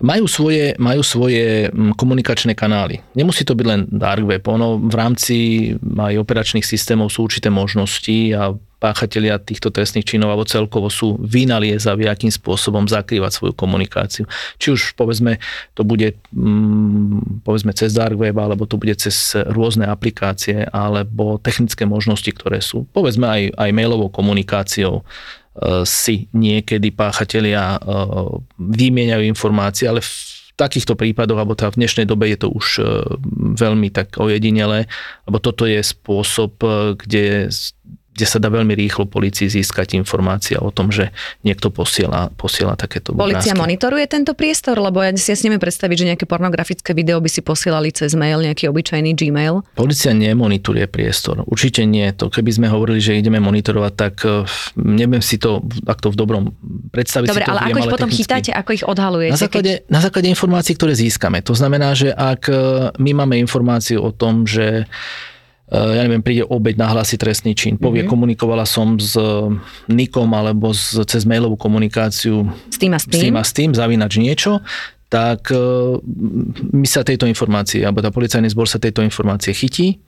[0.00, 3.00] majú svoje, majú svoje komunikačné kanály.
[3.16, 4.44] Nemusí to byť len dark web.
[4.44, 5.36] Ono v rámci
[5.80, 12.04] aj operačných systémov sú určité možnosti a páchatelia týchto trestných činov alebo celkovo sú vynaliezaví,
[12.04, 14.28] akým spôsobom zakrývať svoju komunikáciu.
[14.60, 15.40] Či už povedzme
[15.72, 21.88] to bude mm, povedzme cez dark web, alebo to bude cez rôzne aplikácie, alebo technické
[21.88, 22.84] možnosti, ktoré sú.
[22.92, 25.08] Povedzme aj, aj mailovou komunikáciou
[25.88, 27.78] si niekedy páchatelia e,
[28.60, 30.12] vymieňajú informácie, ale v
[30.56, 32.84] takýchto prípadoch, alebo teda v dnešnej dobe je to už e,
[33.56, 34.88] veľmi tak ojedinelé,
[35.28, 36.60] lebo toto je spôsob,
[36.96, 37.52] kde
[38.16, 41.12] kde sa dá veľmi rýchlo policii získať informácia o tom, že
[41.44, 44.80] niekto posiela, posiela takéto Polícia monitoruje tento priestor?
[44.80, 48.72] Lebo ja si jasne predstaviť, že nejaké pornografické video by si posielali cez mail, nejaký
[48.72, 49.76] obyčajný Gmail.
[49.76, 51.44] Polícia nemonitoruje priestor.
[51.44, 52.08] Určite nie.
[52.16, 54.48] To keby sme hovorili, že ideme monitorovať, tak eh,
[54.80, 56.42] neviem si to takto v dobrom
[56.96, 57.28] predstaviť.
[57.28, 58.24] Dobre, si to ale viem, ako ich potom technicky.
[58.24, 59.34] chytáte, ako ich odhalujete?
[59.36, 59.92] Na základe, keď...
[59.92, 61.44] na základe informácií, ktoré získame.
[61.44, 62.56] To znamená, že ak eh,
[62.96, 64.88] my máme informáciu o tom, že
[65.66, 68.12] ja neviem, príde obeď, nahlási trestný čin, povie, mm-hmm.
[68.14, 69.26] komunikovala som s eh,
[69.90, 73.52] Nikom alebo z, cez mailovú komunikáciu s tým a s tým, s tým, a s
[73.52, 74.62] tým zavinač niečo,
[75.10, 75.58] tak eh,
[76.70, 79.98] my sa tejto informácie, alebo tá policajný zbor sa tejto informácie chytí,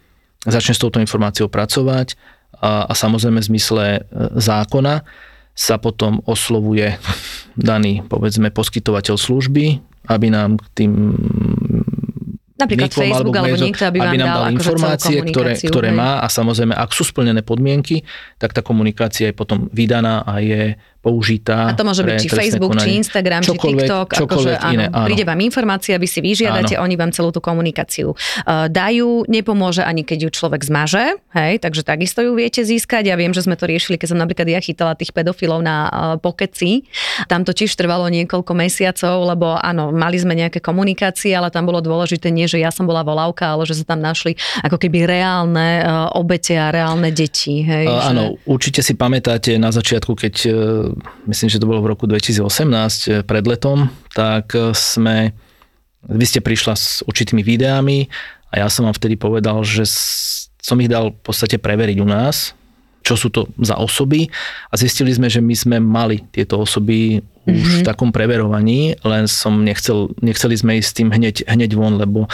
[0.46, 2.14] začne s touto informáciou pracovať
[2.62, 3.84] a, a samozrejme v zmysle
[4.38, 5.02] zákona
[5.58, 6.94] sa potom oslovuje
[7.58, 11.18] daný, povedzme, poskytovateľ služby, aby nám tým
[12.58, 15.88] Napríklad Nikom, Facebook alebo, alebo niekto, aby, aby nám dal, dal akože informácie, ktoré, ktoré
[15.94, 18.02] má a samozrejme, ak sú splnené podmienky,
[18.34, 20.74] tak tá komunikácia je potom vydaná a je
[21.08, 21.72] použitá.
[21.72, 22.84] A to môže byť či Facebook, konanie.
[22.84, 24.08] či Instagram, čokoľvek, či TikTok.
[24.12, 25.06] Čokoľvek akože, iné, áno, áno.
[25.08, 26.84] Príde vám informácia, vy si vyžiadate, áno.
[26.84, 29.24] oni vám celú tú komunikáciu uh, dajú.
[29.24, 33.08] Nepomôže ani keď ju človek zmaže, hej, takže takisto ju viete získať.
[33.08, 35.90] Ja viem, že sme to riešili, keď som napríklad ja chytala tých pedofilov na uh,
[36.20, 36.84] pokeci.
[37.30, 41.80] Tam to tiež trvalo niekoľko mesiacov, lebo áno, mali sme nejaké komunikácie, ale tam bolo
[41.80, 45.80] dôležité nie, že ja som bola volávka, ale že sa tam našli ako keby reálne
[45.80, 47.64] uh, obete a reálne deti.
[47.64, 48.08] Hej, uh, že...
[48.12, 50.34] Áno, určite si pamätáte na začiatku, keď
[51.26, 55.32] myslím, že to bolo v roku 2018 eh, pred letom, tak eh, sme,
[56.06, 58.08] vy ste prišla s určitými videami
[58.52, 59.84] a ja som vám vtedy povedal, že
[60.58, 62.52] som ich dal v podstate preveriť u nás,
[63.08, 64.28] čo sú to za osoby
[64.68, 67.80] a zistili sme, že my sme mali tieto osoby už mm-hmm.
[67.80, 72.28] v takom preverovaní, len som nechcel, nechceli sme ísť s tým hneď, hneď von, lebo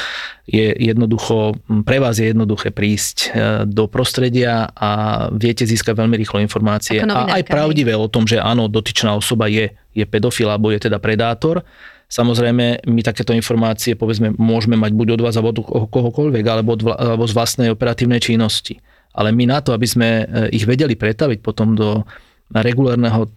[0.51, 1.55] je jednoducho,
[1.87, 3.29] pre vás je jednoduché prísť e,
[3.63, 4.91] do prostredia a
[5.31, 9.71] viete získať veľmi rýchlo informácie a aj pravdivé o tom, že áno, dotyčná osoba je,
[9.95, 11.63] je pedofil alebo je teda predátor.
[12.11, 16.83] Samozrejme, my takéto informácie povedzme môžeme mať buď od vás alebo od kohokoľvek, alebo, od,
[16.91, 18.83] alebo z vlastnej operatívnej činnosti.
[19.15, 22.03] Ale my na to, aby sme e, ich vedeli pretaviť potom do
[22.51, 23.31] regulárneho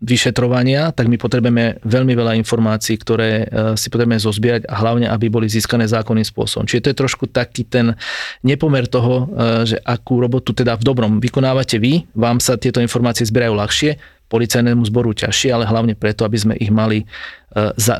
[0.00, 5.28] vyšetrovania, tak my potrebujeme veľmi veľa informácií, ktoré e, si potrebujeme zozbierať a hlavne, aby
[5.28, 6.64] boli získané zákonným spôsobom.
[6.64, 7.92] Čiže to je trošku taký ten
[8.40, 13.28] nepomer toho, e, že akú robotu teda v dobrom vykonávate vy, vám sa tieto informácie
[13.28, 13.90] zbierajú ľahšie,
[14.32, 17.04] policajnému zboru ťažšie, ale hlavne preto, aby sme ich mali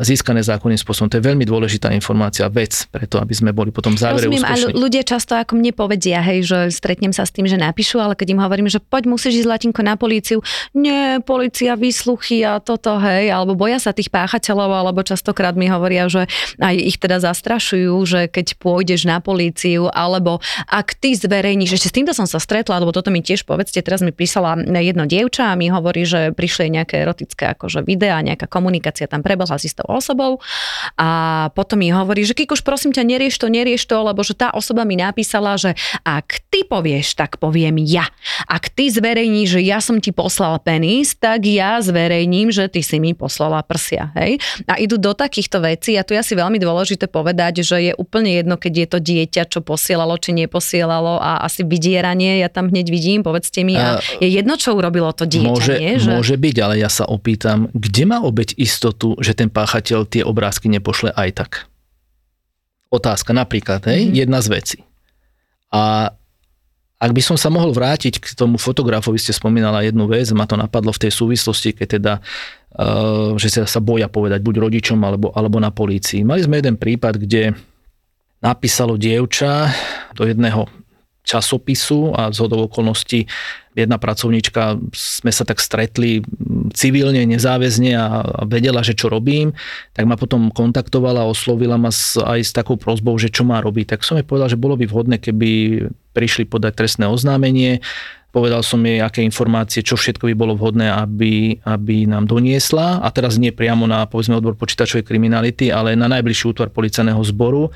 [0.07, 1.11] získané zákonným spôsobom.
[1.11, 4.71] To je veľmi dôležitá informácia, vec, preto aby sme boli potom v závere Rozumiem, úspešní.
[4.71, 8.15] ale ľudia často ako mne povedia, hej, že stretnem sa s tým, že napíšu, ale
[8.15, 10.39] keď im hovorím, že poď musíš ísť latinko na políciu,
[10.71, 16.07] nie, policia, výsluchy a toto, hej, alebo boja sa tých páchateľov, alebo častokrát mi hovoria,
[16.07, 16.31] že
[16.63, 20.39] aj ich teda zastrašujú, že keď pôjdeš na políciu, alebo
[20.71, 23.99] ak ty zverejníš, ešte s týmto som sa stretla, alebo toto mi tiež povedzte, teraz
[23.99, 29.11] mi písala jedno dievča a mi hovorí, že prišli nejaké erotické akože videá, nejaká komunikácia
[29.11, 30.45] tam pre prebehla s istou osobou
[31.01, 34.53] a potom mi hovorí, že Kikuš, prosím ťa, nerieš to, nerieš to, lebo že tá
[34.53, 35.73] osoba mi napísala, že
[36.05, 38.05] ak ty povieš, tak poviem ja.
[38.45, 43.01] Ak ty zverejníš, že ja som ti poslal penis, tak ja zverejním, že ty si
[43.01, 44.13] mi poslala prsia.
[44.13, 44.37] Hej?
[44.69, 48.37] A idú do takýchto vecí a tu je asi veľmi dôležité povedať, že je úplne
[48.37, 52.87] jedno, keď je to dieťa, čo posielalo, či neposielalo a asi vydieranie, ja tam hneď
[52.93, 55.49] vidím, povedzte mi, a je jedno, čo urobilo to dieťa.
[55.49, 55.97] Môže, nie?
[55.97, 56.11] Že...
[56.13, 60.71] môže byť, ale ja sa opýtam, kde má obeť istotu, že ten páchateľ tie obrázky
[60.71, 61.51] nepošle aj tak.
[62.91, 64.19] Otázka napríklad, hej, mm-hmm.
[64.19, 64.79] jedna z vecí.
[65.71, 66.11] A
[67.01, 70.61] ak by som sa mohol vrátiť k tomu fotografovi, ste spomínala jednu vec, ma to
[70.61, 72.15] napadlo v tej súvislosti, keď teda,
[72.77, 76.21] uh, že sa, sa boja povedať buď rodičom alebo, alebo na polícii.
[76.27, 77.57] Mali sme jeden prípad, kde
[78.45, 79.73] napísalo dievča
[80.13, 80.69] do jedného
[81.25, 83.29] časopisu a z hodov okolností
[83.79, 86.27] jedna pracovníčka, sme sa tak stretli
[86.75, 88.07] civilne, nezáväzne a,
[88.45, 89.55] vedela, že čo robím,
[89.95, 93.95] tak ma potom kontaktovala, oslovila ma s, aj s takou prozbou, že čo má robiť.
[93.95, 97.79] Tak som jej povedal, že bolo by vhodné, keby prišli podať trestné oznámenie,
[98.31, 103.09] povedal som jej, aké informácie, čo všetko by bolo vhodné, aby, aby nám doniesla a
[103.11, 107.75] teraz nie priamo na povedzme odbor počítačovej kriminality, ale na najbližší útvar policajného zboru,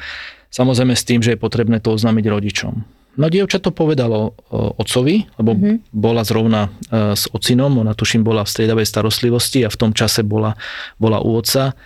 [0.55, 2.75] samozrejme s tým, že je potrebné to oznámiť rodičom.
[3.15, 5.95] No dievča to povedalo otcovi, lebo mm-hmm.
[5.95, 10.27] bola zrovna e, s ocinom, ona tuším bola v striedavej starostlivosti a v tom čase
[10.27, 10.59] bola,
[10.99, 11.79] bola u otca.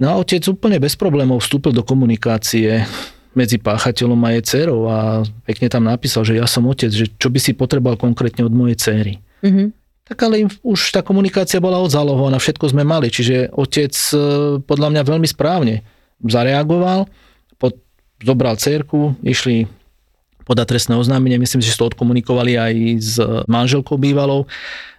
[0.00, 2.88] No a otec úplne bez problémov vstúpil do komunikácie
[3.36, 4.96] medzi páchateľom a jej dcerou a
[5.44, 8.76] pekne tam napísal, že ja som otec, že čo by si potreboval konkrétne od mojej
[8.80, 9.20] cery.
[9.44, 9.68] Mm-hmm.
[10.08, 14.16] Tak ale im už tá komunikácia bola odzálohovaná, všetko sme mali, čiže otec e,
[14.64, 15.84] podľa mňa veľmi správne
[16.24, 17.08] zareagoval,
[17.60, 17.76] pod,
[18.24, 19.68] zobral cerku, išli
[20.44, 21.38] podať trestné oznámenie.
[21.38, 23.14] Myslím, že to odkomunikovali aj s
[23.46, 24.46] manželkou bývalou.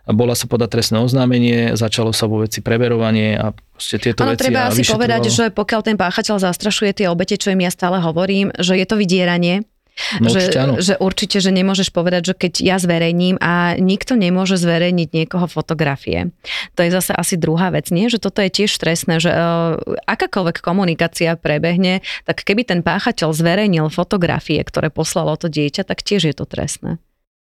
[0.04, 4.52] Bola sa podať trestné oznámenie, začalo sa vo veci preverovanie a proste tieto ano, veci.
[4.52, 8.52] treba asi povedať, že pokiaľ ten páchateľ zastrašuje tie obete, čo im ja stále hovorím,
[8.60, 9.64] že je to vydieranie,
[10.18, 10.74] No, že, určite, áno.
[10.82, 16.34] že určite, že nemôžeš povedať, že keď ja zverejním a nikto nemôže zverejniť niekoho fotografie.
[16.74, 18.10] To je zase asi druhá vec, nie?
[18.10, 19.78] Že toto je tiež stresné, že uh,
[20.10, 26.34] akákoľvek komunikácia prebehne, tak keby ten páchateľ zverejnil fotografie, ktoré poslalo to dieťa, tak tiež
[26.34, 26.98] je to trestné.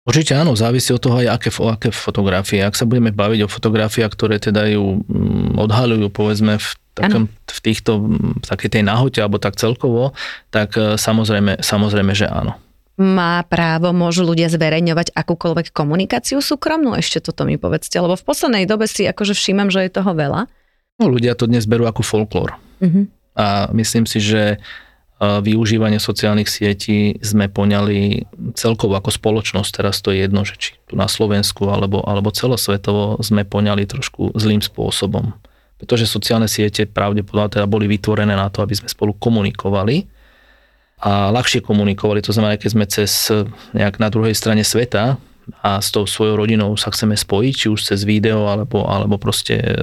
[0.09, 2.65] Určite áno, závisí od toho aj aké, aké fotografie.
[2.65, 7.61] Ak sa budeme baviť o fotografiách, ktoré teda ju mm, odhalujú povedzme v takom, v
[7.63, 7.93] týchto,
[8.41, 10.13] v takej tej nahote alebo tak celkovo,
[10.51, 12.59] tak e, samozrejme, samozrejme, že áno.
[13.01, 16.93] Má právo, môžu ľudia zverejňovať akúkoľvek komunikáciu súkromnú?
[16.93, 20.51] Ešte toto mi povedzte, lebo v poslednej dobe si akože všímam, že je toho veľa.
[21.01, 22.61] No, ľudia to dnes berú ako folklór.
[22.85, 23.09] Uh-huh.
[23.33, 24.57] A myslím si, že e,
[25.25, 30.93] využívanie sociálnych sietí sme poňali celkovo ako spoločnosť, teraz to je jedno, že či tu
[31.01, 35.33] na Slovensku alebo, alebo celosvetovo sme poňali trošku zlým spôsobom
[35.81, 40.05] pretože sociálne siete pravdepodobne teda boli vytvorené na to, aby sme spolu komunikovali
[41.01, 42.21] a ľahšie komunikovali.
[42.29, 43.33] To znamená, keď sme cez
[43.73, 45.17] nejak na druhej strane sveta
[45.65, 49.57] a s tou svojou rodinou sa chceme spojiť, či už cez video alebo, alebo proste
[49.57, 49.75] e,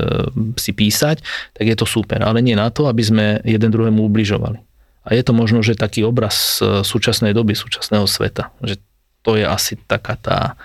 [0.56, 1.20] si písať,
[1.58, 2.22] tak je to super.
[2.22, 4.62] Ale nie na to, aby sme jeden druhému ubližovali.
[5.08, 8.54] A je to možno, že taký obraz e, súčasnej doby, súčasného sveta.
[8.62, 8.78] Že
[9.26, 10.56] to je asi taká tá,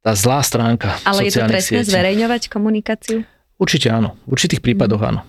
[0.00, 3.26] tá zlá stránka Ale je to trestné zverejňovať komunikáciu?
[3.56, 5.20] Určite áno, v určitých prípadoch áno.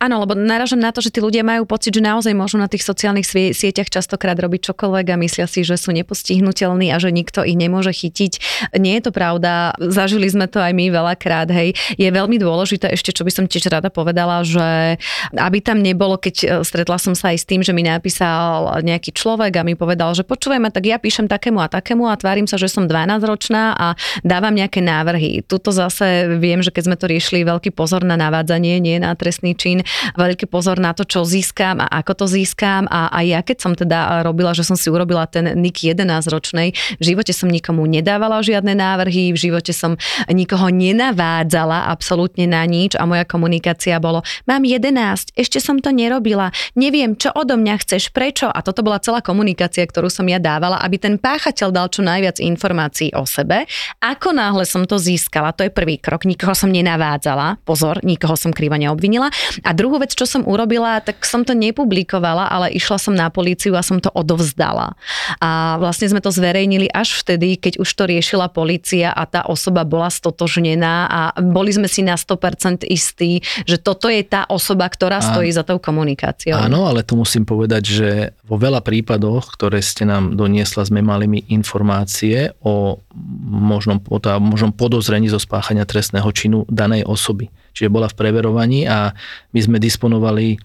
[0.00, 2.84] Áno, lebo naražam na to, že tí ľudia majú pocit, že naozaj môžu na tých
[2.84, 7.56] sociálnych sieťach častokrát robiť čokoľvek a myslia si, že sú nepostihnutelní a že nikto ich
[7.56, 8.32] nemôže chytiť.
[8.80, 11.76] Nie je to pravda, zažili sme to aj my veľakrát, hej.
[12.00, 14.96] Je veľmi dôležité ešte, čo by som tiež rada povedala, že
[15.36, 19.12] aby tam nebolo, keď e, stretla som sa aj s tým, že mi napísal nejaký
[19.12, 22.48] človek a mi povedal, že počúvaj ma, tak ja píšem takému a takému a tvárim
[22.48, 23.86] sa, že som 12 ročná a
[24.24, 25.44] dávam nejaké návrhy.
[25.44, 29.57] Tuto zase viem, že keď sme to riešili, veľký pozor na navádzanie, nie na trestný
[29.58, 29.82] čin,
[30.14, 32.86] veľký pozor na to, čo získam a ako to získam.
[32.86, 36.70] A, a ja keď som teda robila, že som si urobila ten nick 11 ročnej,
[36.96, 39.98] v živote som nikomu nedávala žiadne návrhy, v živote som
[40.30, 46.54] nikoho nenavádzala absolútne na nič a moja komunikácia bolo, mám 11, ešte som to nerobila,
[46.78, 48.46] neviem, čo odo mňa chceš, prečo?
[48.46, 52.38] A toto bola celá komunikácia, ktorú som ja dávala, aby ten páchateľ dal čo najviac
[52.38, 53.64] informácií o sebe.
[53.98, 58.54] Ako náhle som to získala, to je prvý krok, nikoho som nenavádzala, pozor, nikoho som
[58.54, 59.32] krivo neobvinila.
[59.64, 63.74] A druhú vec, čo som urobila, tak som to nepublikovala, ale išla som na políciu
[63.74, 64.94] a som to odovzdala.
[65.40, 69.84] A vlastne sme to zverejnili až vtedy, keď už to riešila polícia a tá osoba
[69.84, 75.20] bola stotožnená a boli sme si na 100% istí, že toto je tá osoba, ktorá
[75.20, 76.58] stojí za tou komunikáciou.
[76.58, 78.10] Áno, ale tu musím povedať, že
[78.44, 83.00] vo veľa prípadoch, ktoré ste nám doniesla, sme mali mi informácie o
[83.48, 87.48] možnom, o možnom podozrení zo spáchania trestného činu danej osoby.
[87.72, 89.12] Čiže bola v preverovaní a
[89.52, 90.58] my sme disponovali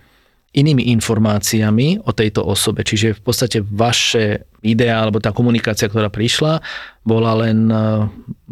[0.53, 2.85] inými informáciami o tejto osobe.
[2.85, 6.61] Čiže v podstate vaše idea alebo tá komunikácia, ktorá prišla,
[7.01, 7.67] bola len,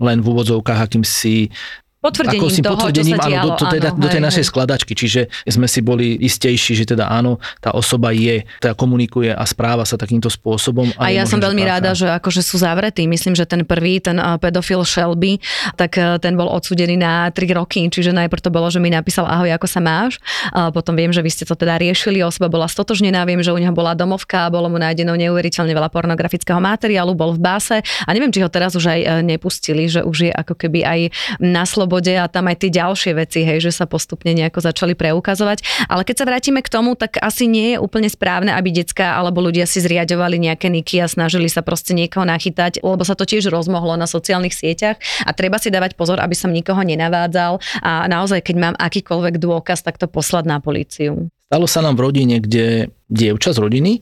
[0.02, 1.54] len v úvodzovkách akýmsi
[2.02, 4.26] potvrdením ako si toho, potvrdením, čo sa dialo, áno, do, teda, áno, do tej hej,
[4.26, 4.50] našej hej.
[4.50, 9.44] skladačky, čiže sme si boli istejší, že teda áno, tá osoba je, teda komunikuje a
[9.46, 10.90] správa sa takýmto spôsobom.
[10.98, 13.06] A, a ja som veľmi ráda, že akože sú zavretí.
[13.06, 15.38] Myslím, že ten prvý, ten pedofil Shelby,
[15.78, 19.30] tak e, ten bol odsudený na 3 roky, čiže najprv to bolo, že mi napísal
[19.30, 20.18] ahoj, ako sa máš.
[20.50, 23.60] A potom viem, že vy ste to teda riešili, osoba bola stotožnená, viem, že u
[23.62, 28.34] neho bola domovka, bolo mu nájdenou neuveriteľne veľa pornografického materiálu, bol v báse a neviem,
[28.34, 31.00] či ho teraz už aj e, nepustili, že už je ako keby aj
[31.38, 34.96] na slobodu slobode a tam aj tie ďalšie veci, hej, že sa postupne nejako začali
[34.96, 35.92] preukazovať.
[35.92, 39.44] Ale keď sa vrátime k tomu, tak asi nie je úplne správne, aby decka alebo
[39.44, 43.52] ľudia si zriadovali nejaké niky a snažili sa proste niekoho nachytať, lebo sa to tiež
[43.52, 44.96] rozmohlo na sociálnych sieťach
[45.28, 49.84] a treba si dávať pozor, aby som nikoho nenavádzal a naozaj, keď mám akýkoľvek dôkaz,
[49.84, 51.28] tak to poslať na políciu.
[51.52, 54.00] Stalo sa nám v rodine, kde dievča z rodiny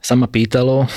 [0.00, 0.88] sa ma pýtalo,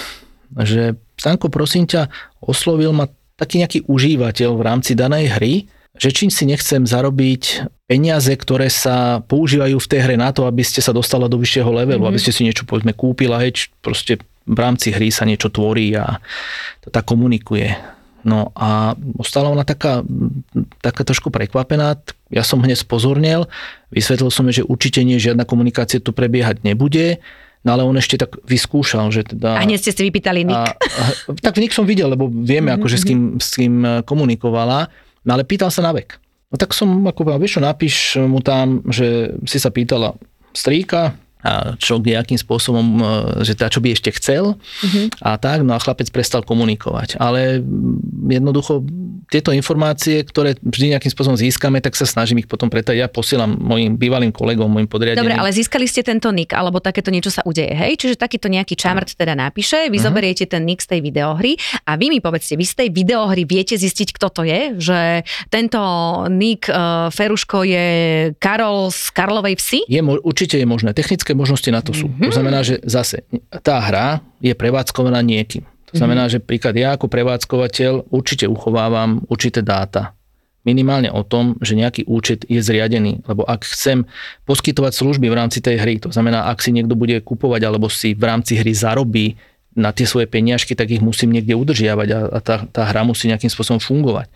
[0.55, 2.07] že Stanko, prosím ťa,
[2.39, 8.29] oslovil ma taký nejaký užívateľ v rámci danej hry že čím si nechcem zarobiť peniaze,
[8.29, 12.05] ktoré sa používajú v tej hre na to, aby ste sa dostala do vyššieho levelu,
[12.05, 12.11] mm-hmm.
[12.13, 16.21] aby ste si niečo povedzme kúpila, hej, proste v rámci hry sa niečo tvorí a
[16.85, 17.73] to tak komunikuje.
[18.21, 20.03] No a ostala ona taká,
[20.83, 21.97] taká trošku prekvapená,
[22.29, 23.47] ja som hneď spozornil,
[23.89, 27.17] vysvetlil som že určite nie, žiadna komunikácia tu prebiehať nebude,
[27.59, 29.59] No ale on ešte tak vyskúšal, že teda...
[29.59, 30.55] A hneď ste si vypýtali Nick.
[30.55, 31.03] A, a,
[31.43, 32.79] tak Nick som videl, lebo vieme, mm-hmm.
[32.79, 33.75] akože s kým, s kým
[34.07, 34.87] komunikovala.
[35.27, 36.19] No ale pýtal sa na vek.
[36.49, 40.17] No tak som ako povedal, vieš čo, napíš mu tam, že si sa pýtala
[40.51, 43.03] strýka, a čo akým spôsobom, e,
[43.47, 45.07] že tá, čo by ešte chcel uh-huh.
[45.23, 47.15] a tak, no a chlapec prestal komunikovať.
[47.15, 47.63] Ale
[48.27, 48.83] jednoducho
[49.31, 52.99] tieto informácie, ktoré vždy nejakým spôsobom získame, tak sa snažím ich potom pretať.
[52.99, 55.31] Ja posielam mojim bývalým kolegom, mojim podriadeným.
[55.31, 57.95] Dobre, ale získali ste tento nick, alebo takéto niečo sa udeje, hej?
[57.95, 60.11] Čiže takýto nejaký čamrt teda napíše, vy uh-huh.
[60.11, 61.55] zoberiete ten nick z tej videohry
[61.87, 64.99] a vy mi povedzte, vy z tej videohry viete zistiť, kto to je, že
[65.47, 65.79] tento
[66.27, 67.87] nick uh, Feruško je
[68.43, 69.79] Karol z Karlovej vsi?
[69.87, 70.91] Je, určite je možné.
[70.91, 72.09] Technické technické možnosti na to sú.
[72.09, 72.25] Mm-hmm.
[72.25, 73.21] To znamená, že zase
[73.61, 75.61] tá hra je prevádzkovaná niekým.
[75.93, 76.41] To znamená, mm-hmm.
[76.41, 80.17] že príklad ja ako prevádzkovateľ určite uchovávam určité dáta.
[80.65, 83.25] Minimálne o tom, že nejaký účet je zriadený.
[83.25, 84.05] Lebo ak chcem
[84.43, 88.13] poskytovať služby v rámci tej hry, to znamená, ak si niekto bude kupovať alebo si
[88.13, 89.39] v rámci hry zarobí
[89.73, 93.31] na tie svoje peniažky, tak ich musím niekde udržiavať a, a tá, tá hra musí
[93.31, 94.27] nejakým spôsobom fungovať.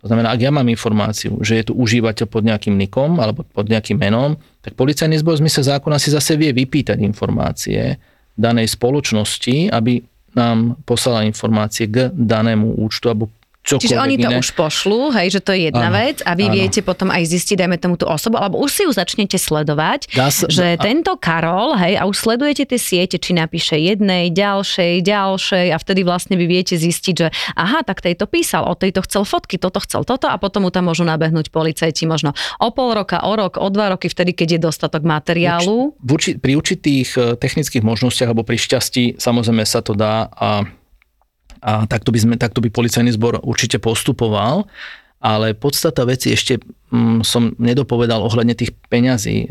[0.00, 3.68] To znamená, ak ja mám informáciu, že je tu užívateľ pod nejakým nikom alebo pod
[3.68, 8.00] nejakým menom, tak policajný zbor v zmysle zákona si zase vie vypýtať informácie
[8.32, 10.00] danej spoločnosti, aby
[10.32, 13.28] nám poslala informácie k danému účtu alebo
[13.60, 14.40] čokoľvek Čiže oni to iné.
[14.40, 16.54] už pošlú, hej, že to je jedna áno, vec a vy áno.
[16.56, 20.48] viete potom aj zistiť, dajme tomu tú osobu, alebo už si ju začnete sledovať, sa,
[20.48, 20.80] že a...
[20.80, 26.00] tento Karol, hej, a už sledujete tie siete, či napíše jednej, ďalšej, ďalšej a vtedy
[26.08, 30.08] vlastne vy viete zistiť, že aha, tak tejto písal, o tejto chcel fotky, toto chcel
[30.08, 33.68] toto a potom mu tam môžu nabehnúť policajti možno o pol roka, o rok, o
[33.68, 35.92] dva roky, vtedy, keď je dostatok materiálu.
[36.00, 40.64] Urči, pri určitých eh, technických možnostiach alebo pri šťastí samozrejme sa to dá a
[41.60, 44.68] a takto by, sme, takto by policajný zbor určite postupoval.
[45.20, 46.56] Ale podstata veci ešte
[46.88, 49.44] mm, som nedopovedal ohľadne tých peňazí.
[49.44, 49.46] E,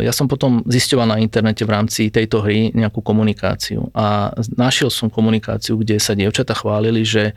[0.00, 5.12] ja som potom zisťoval na internete v rámci tejto hry nejakú komunikáciu a našiel som
[5.12, 7.36] komunikáciu, kde sa dievčata chválili, že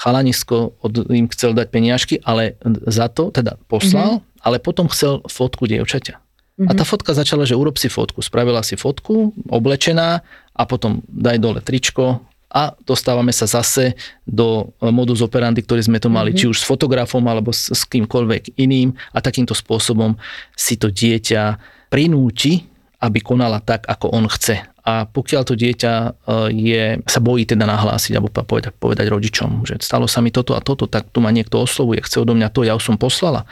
[0.00, 2.56] chalanisko od, im chcel dať peniažky, ale
[2.88, 4.40] za to teda poslal, mm-hmm.
[4.40, 6.16] ale potom chcel fotku dievčaťa.
[6.16, 6.68] Mm-hmm.
[6.68, 8.24] A tá fotka začala, že urob si fotku.
[8.24, 10.24] Spravila si fotku, oblečená
[10.56, 13.94] a potom daj dole tričko, a dostávame sa zase
[14.26, 16.50] do e, modus operandi, ktorý sme to mali, mm-hmm.
[16.50, 20.18] či už s fotografom alebo s, s kýmkoľvek iným a takýmto spôsobom
[20.58, 22.66] si to dieťa prinúti,
[23.00, 24.60] aby konala tak, ako on chce.
[24.82, 26.08] A pokiaľ to dieťa e,
[26.50, 30.60] je, sa bojí teda nahlásiť alebo povedať, povedať rodičom, že stalo sa mi toto a
[30.60, 33.46] toto, tak tu ma niekto oslovuje, chce odo mňa to, ja už som poslala,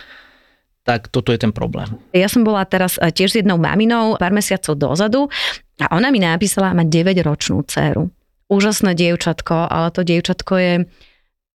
[0.83, 1.87] tak toto je ten problém.
[2.11, 5.31] Ja som bola teraz e, tiež s jednou maminou pár mesiacov dozadu
[5.79, 8.18] a ona mi napísala, má 9-ročnú dceru.
[8.49, 10.75] Úžasné dievčatko, ale to dievčatko je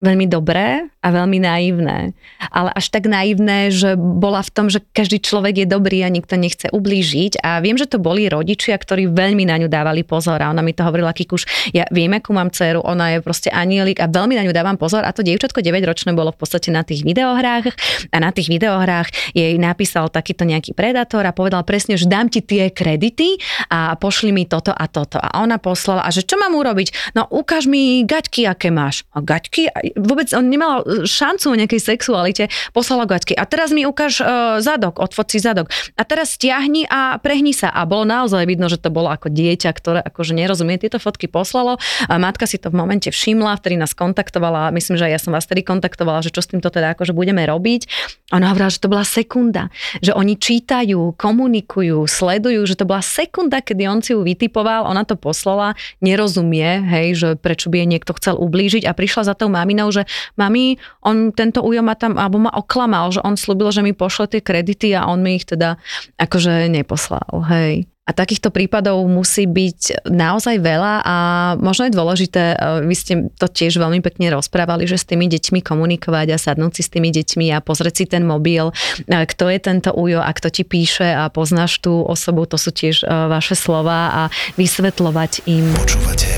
[0.04, 2.12] veľmi dobré a veľmi naivné.
[2.52, 6.36] Ale až tak naivné, že bola v tom, že každý človek je dobrý a nikto
[6.36, 7.40] nechce ublížiť.
[7.40, 10.44] A viem, že to boli rodičia, ktorí veľmi na ňu dávali pozor.
[10.44, 14.04] A ona mi to hovorila, Kikuš, ja viem, akú mám dceru, ona je proste anielik
[14.04, 15.08] a veľmi na ňu dávam pozor.
[15.08, 17.72] A to dievčatko 9-ročné bolo v podstate na tých videohrách
[18.12, 22.44] a na tých videohrách jej napísal takýto nejaký predátor a povedal presne, že dám ti
[22.44, 23.40] tie kredity
[23.72, 25.20] a pošli mi toto a toto.
[25.20, 27.16] A ona poslala, a že čo mám urobiť?
[27.16, 29.08] No ukáž mi gaťky, aké máš.
[29.16, 29.72] A gaťky?
[29.98, 32.44] Vôbec on nemal šancu o nejakej sexualite,
[32.76, 33.34] poslala gaťky.
[33.38, 35.70] A teraz mi ukáž uh, zadok, odfot si zadok.
[35.98, 37.70] A teraz stiahni a prehni sa.
[37.70, 41.78] A bolo naozaj vidno, že to bolo ako dieťa, ktoré akože nerozumie tieto fotky poslalo.
[42.10, 45.46] A matka si to v momente všimla, vtedy nás kontaktovala, myslím, že ja som vás
[45.46, 47.88] vtedy kontaktovala, že čo s týmto teda akože budeme robiť.
[48.34, 49.70] Ona hovorila, že to bola sekunda,
[50.02, 55.06] že oni čítajú, komunikujú, sledujú, že to bola sekunda, kedy on si ju vytipoval, ona
[55.06, 59.52] to poslala, nerozumie, hej, že prečo by jej niekto chcel ublížiť a prišla za tou
[59.52, 60.08] maminou ženou, že
[60.40, 64.32] mami, on tento ujo ma tam, alebo ma oklamal, že on slúbil, že mi pošle
[64.32, 65.76] tie kredity a on mi ich teda
[66.16, 67.84] akože neposlal, hej.
[68.04, 71.16] A takýchto prípadov musí byť naozaj veľa a
[71.56, 75.64] možno je dôležité, e, vy ste to tiež veľmi pekne rozprávali, že s tými deťmi
[75.64, 78.76] komunikovať a sadnúť si s tými deťmi a pozrieť si ten mobil,
[79.08, 82.76] e, kto je tento ujo a kto ti píše a poznáš tú osobu, to sú
[82.76, 84.22] tiež e, vaše slova a
[84.60, 85.72] vysvetľovať im.
[85.72, 86.33] Počúvate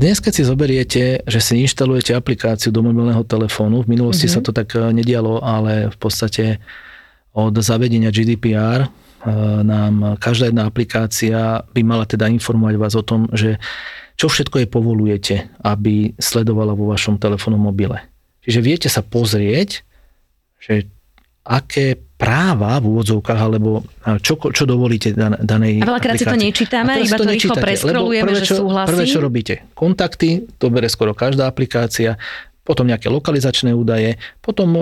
[0.00, 4.40] Dnes, keď si zoberiete, že si inštalujete aplikáciu do mobilného telefónu, v minulosti mm-hmm.
[4.40, 6.56] sa to tak eh, nedialo, ale v podstate
[7.36, 8.90] od zavedenia GDPR eh,
[9.60, 13.60] nám každá jedna aplikácia by mala teda informovať vás o tom, že
[14.16, 18.00] čo všetko je povolujete, aby sledovala vo vašom telefónnom mobile.
[18.48, 19.84] Čiže viete sa pozrieť,
[20.64, 20.88] že
[21.44, 23.80] aké práva v úvodzovkách, alebo
[24.20, 28.30] čo, čo dovolíte dan, danej A veľakrát si to nečítame, iba to, to rýchlo preskrolujeme,
[28.36, 28.88] že súhlasí.
[28.92, 32.20] Prvé, čo robíte, kontakty, to bere skoro každá aplikácia,
[32.60, 34.80] potom nejaké lokalizačné údaje, potom e,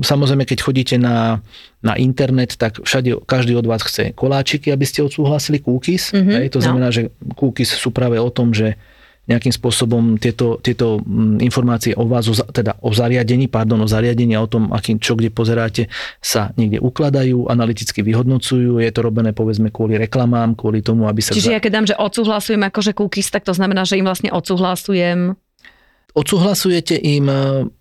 [0.00, 1.44] samozrejme, keď chodíte na,
[1.84, 6.10] na internet, tak všade každý od vás chce koláčiky, aby ste odsúhlasili cookies.
[6.10, 6.64] Mm-hmm, hej, to no.
[6.64, 8.80] znamená, že cookies sú práve o tom, že
[9.22, 14.42] nejakým spôsobom tieto, tieto mm, informácie o vás, teda o zariadení, pardon, o zariadení a
[14.42, 15.86] o tom, akým, čo kde pozeráte,
[16.18, 18.82] sa niekde ukladajú, analyticky vyhodnocujú.
[18.82, 21.38] Je to robené povedzme kvôli reklamám, kvôli tomu, aby sa...
[21.38, 25.38] Čiže ja keď dám, že odsúhlasujem akože cookies, tak to znamená, že im vlastne odsúhlasujem
[26.12, 27.36] odsúhlasujete im e,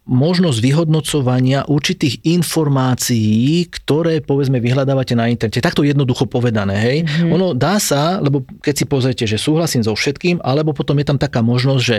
[0.08, 5.60] možnosť vyhodnocovania určitých informácií, ktoré povedzme vyhľadávate na internete.
[5.60, 6.98] Takto jednoducho povedané, hej.
[7.04, 7.32] Mm-hmm.
[7.36, 11.20] Ono dá sa, lebo keď si pozriete, že súhlasím so všetkým, alebo potom je tam
[11.20, 11.98] taká možnosť, že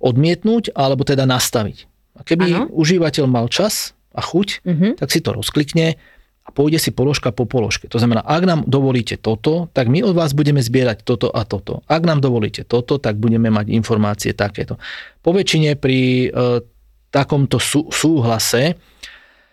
[0.00, 1.84] odmietnúť, alebo teda nastaviť.
[2.16, 2.64] A keby ano.
[2.72, 4.92] užívateľ mal čas a chuť, mm-hmm.
[5.02, 5.98] tak si to rozklikne,
[6.44, 7.88] a pôjde si položka po položke.
[7.88, 11.80] To znamená, ak nám dovolíte toto, tak my od vás budeme zbierať toto a toto.
[11.88, 14.76] Ak nám dovolíte toto, tak budeme mať informácie takéto.
[15.24, 16.60] Po väčšine pri e,
[17.08, 18.76] takomto sú, súhlase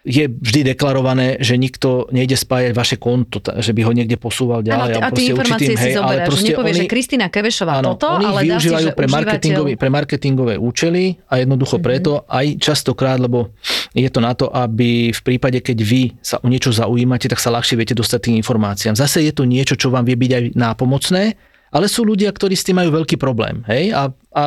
[0.02, 4.98] je vždy deklarované, že nikto nejde spájať vaše konto, že by ho niekde posúval ďalej.
[4.98, 7.74] Ano, a tie informácie určitým, si hej, zoberáš, ale že nepovie, oni, že Kristina Kevešová
[7.78, 11.94] áno, toto, oni ale využívajú si, pre, marketingové, pre marketingové účely a jednoducho mm-hmm.
[11.94, 13.54] preto aj častokrát, lebo
[13.94, 17.54] je to na to, aby v prípade, keď vy sa o niečo zaujímate, tak sa
[17.54, 18.98] ľahšie viete dostať tým informáciám.
[18.98, 21.38] Zase je to niečo, čo vám vie byť aj nápomocné,
[21.72, 23.64] ale sú ľudia, ktorí s tým majú veľký problém.
[23.70, 23.96] Hej?
[23.96, 24.44] A, a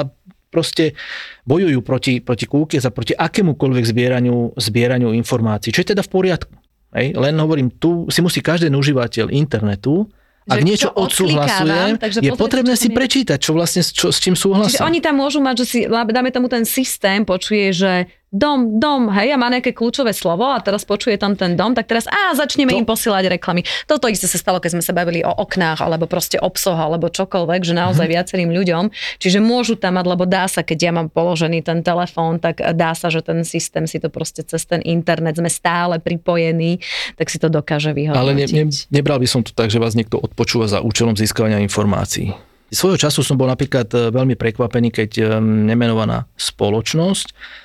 [0.55, 0.95] proste
[1.43, 6.55] bojujú proti, proti kúke a proti akémukoľvek zbieraniu, zbieraniu informácií, čo je teda v poriadku.
[6.95, 7.19] Hej?
[7.19, 10.07] Len hovorím, tu si musí každý užívateľ internetu
[10.45, 14.77] ak niečo odsúhlasujem, je potrebné si prečítať, čo vlastne čo, s čím súhlasím.
[14.77, 19.15] Čiže oni tam môžu mať, že si, dáme tomu ten systém, počuje, že dom, dom,
[19.15, 22.35] hej, a má nejaké kľúčové slovo a teraz počuje tam ten dom, tak teraz a
[22.35, 22.79] začneme to...
[22.83, 23.63] im posielať reklamy.
[23.87, 27.07] Toto isté sa stalo, keď sme sa bavili o oknách, alebo proste o psoch, alebo
[27.07, 28.15] čokoľvek, že naozaj hmm.
[28.19, 28.85] viacerým ľuďom.
[29.23, 32.99] Čiže môžu tam mať, lebo dá sa, keď ja mám položený ten telefón, tak dá
[32.99, 36.83] sa, že ten systém si to proste cez ten internet sme stále pripojení,
[37.15, 38.19] tak si to dokáže vyhodnotiť.
[38.19, 41.63] Ale ne, ne, nebral by som to tak, že vás niekto odpočúva za účelom získavania
[41.63, 42.35] informácií.
[42.75, 47.63] Svojho času som bol napríklad e, veľmi prekvapený, keď e, nemenovaná spoločnosť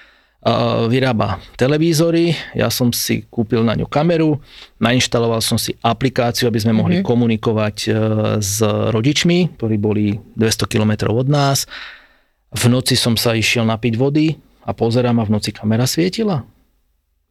[0.88, 4.40] vyrába televízory, ja som si kúpil na ňu kameru,
[4.80, 7.10] nainštaloval som si aplikáciu, aby sme mohli mm-hmm.
[7.12, 7.90] komunikovať e,
[8.40, 11.68] s rodičmi, ktorí boli 200 km od nás.
[12.56, 16.48] V noci som sa išiel napiť vody a pozerám a v noci kamera svietila.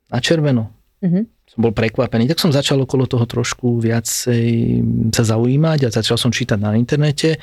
[0.09, 0.69] Na červeno.
[1.01, 1.21] Mhm.
[1.49, 4.47] Som bol prekvapený, tak som začal okolo toho trošku viacej
[5.17, 7.41] sa zaujímať a začal som čítať na internete.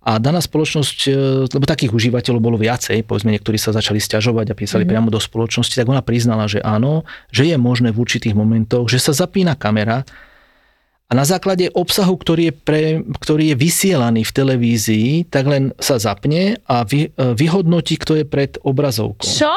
[0.00, 1.12] A daná spoločnosť, e,
[1.52, 4.88] lebo takých užívateľov bolo viacej, povedzme niektorí sa začali stiažovať a písali mm-hmm.
[4.88, 8.96] priamo do spoločnosti, tak ona priznala, že áno, že je možné v určitých momentoch, že
[8.96, 10.08] sa zapína kamera
[11.10, 16.00] a na základe obsahu, ktorý je, pre, ktorý je vysielaný v televízii, tak len sa
[16.00, 19.26] zapne a vy, e, vyhodnotí, kto je pred obrazovkou.
[19.26, 19.52] Čo?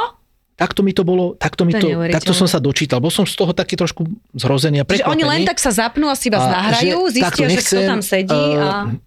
[0.53, 3.01] Takto mi to bolo, takto, mi To to, takto som sa dočítal.
[3.01, 4.05] Bol som z toho taký trošku
[4.37, 5.13] zhrozený a prekvapený.
[5.13, 7.79] oni len tak sa zapnú a si vás A nahrajú, že zistia, takto že kto
[7.89, 8.91] tam sedí a...
[8.91, 9.01] eh,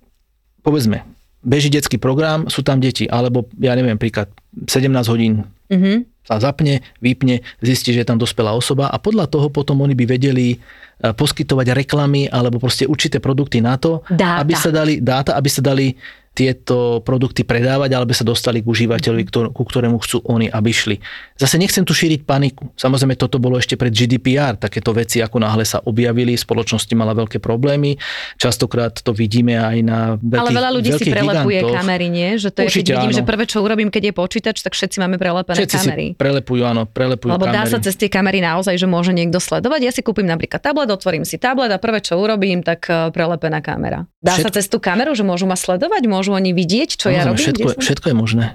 [0.66, 1.15] Povedzme,
[1.46, 4.26] beží detský program, sú tam deti, alebo ja neviem, príklad
[4.66, 6.06] 17 hodín Mhm.
[6.22, 10.04] sa zapne, vypne, zistí, že je tam dospelá osoba a podľa toho potom oni by
[10.08, 14.42] vedeli eh, poskytovať reklamy alebo proste určité produkty na to, Dáta.
[14.42, 15.94] aby sa dali dáta, aby sa dali
[16.36, 20.96] tieto produkty predávať, alebo sa dostali k užívateľovi, ku ktorému chcú oni, aby šli.
[21.34, 22.68] Zase nechcem tu šíriť paniku.
[22.76, 24.54] Samozrejme, toto bolo ešte pred GDPR.
[24.54, 27.96] Takéto veci, ako náhle sa objavili, spoločnosť mala veľké problémy.
[28.36, 31.76] Častokrát to vidíme aj na veľkých, Ale veľa ľudí si prelepuje gigantoch.
[31.80, 32.28] kamery, nie?
[32.36, 33.16] Že to je, keď Určite vidím, áno.
[33.16, 36.06] že prvé, čo urobím, keď je počítač, tak všetci máme prelepené Všetci kamery.
[36.10, 37.72] si prelepujú, áno, prelepujú Lebo dá kamery.
[37.72, 39.80] sa cez tie kamery naozaj, že môže niekto sledovať.
[39.80, 43.62] Ja si kúpim napríklad tablet, otvorím si tablet a prvé, čo urobím, tak eh, prelepená
[43.62, 44.04] kamera.
[44.18, 47.22] Dá sa Všetko- cez tú kameru, že môžu ma sledovať, môžu oni vidieť, čo ja
[47.22, 47.44] Samozrejme, robím?
[47.44, 47.82] Všetko, som?
[47.84, 48.46] všetko je možné.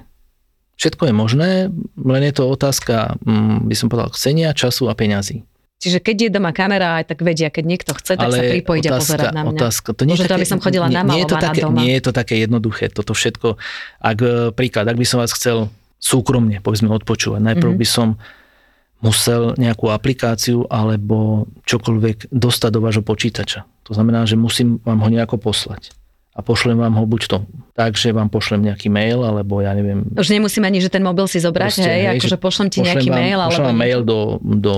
[0.76, 1.50] Všetko je možné,
[2.02, 5.46] len je to otázka, mm, by som povedal, chcenia, času a peňazí.
[5.82, 8.92] Čiže keď je doma kamera, aj tak vedia, keď niekto chce, tak sa pripojiť a
[9.02, 9.58] pozerať na mňa.
[9.58, 11.62] Otázka, to nie je Môže to, také, aby som chodila nie, nie je to také,
[11.66, 11.78] doma.
[11.82, 13.48] Nie je to také jednoduché, toto všetko.
[13.98, 17.80] Ak, e, príklad, ak by som vás chcel súkromne, povedzme, odpočúvať, najprv Mhm.
[17.82, 18.08] by som
[19.02, 23.66] musel nejakú aplikáciu alebo čokoľvek dostať do vášho počítača.
[23.90, 25.90] To znamená, že musím vám ho nejako poslať.
[26.32, 27.38] A pošlem vám ho buď to
[27.76, 31.28] tak, že vám pošlem nejaký mail, alebo ja neviem, Už nemusím ani, že ten mobil
[31.28, 33.52] si zobrať, Proste, hej, hej, akože že pošlem ti pošlem nejaký vám, mail, alebo...
[33.52, 34.74] Pošlem vám mail do, do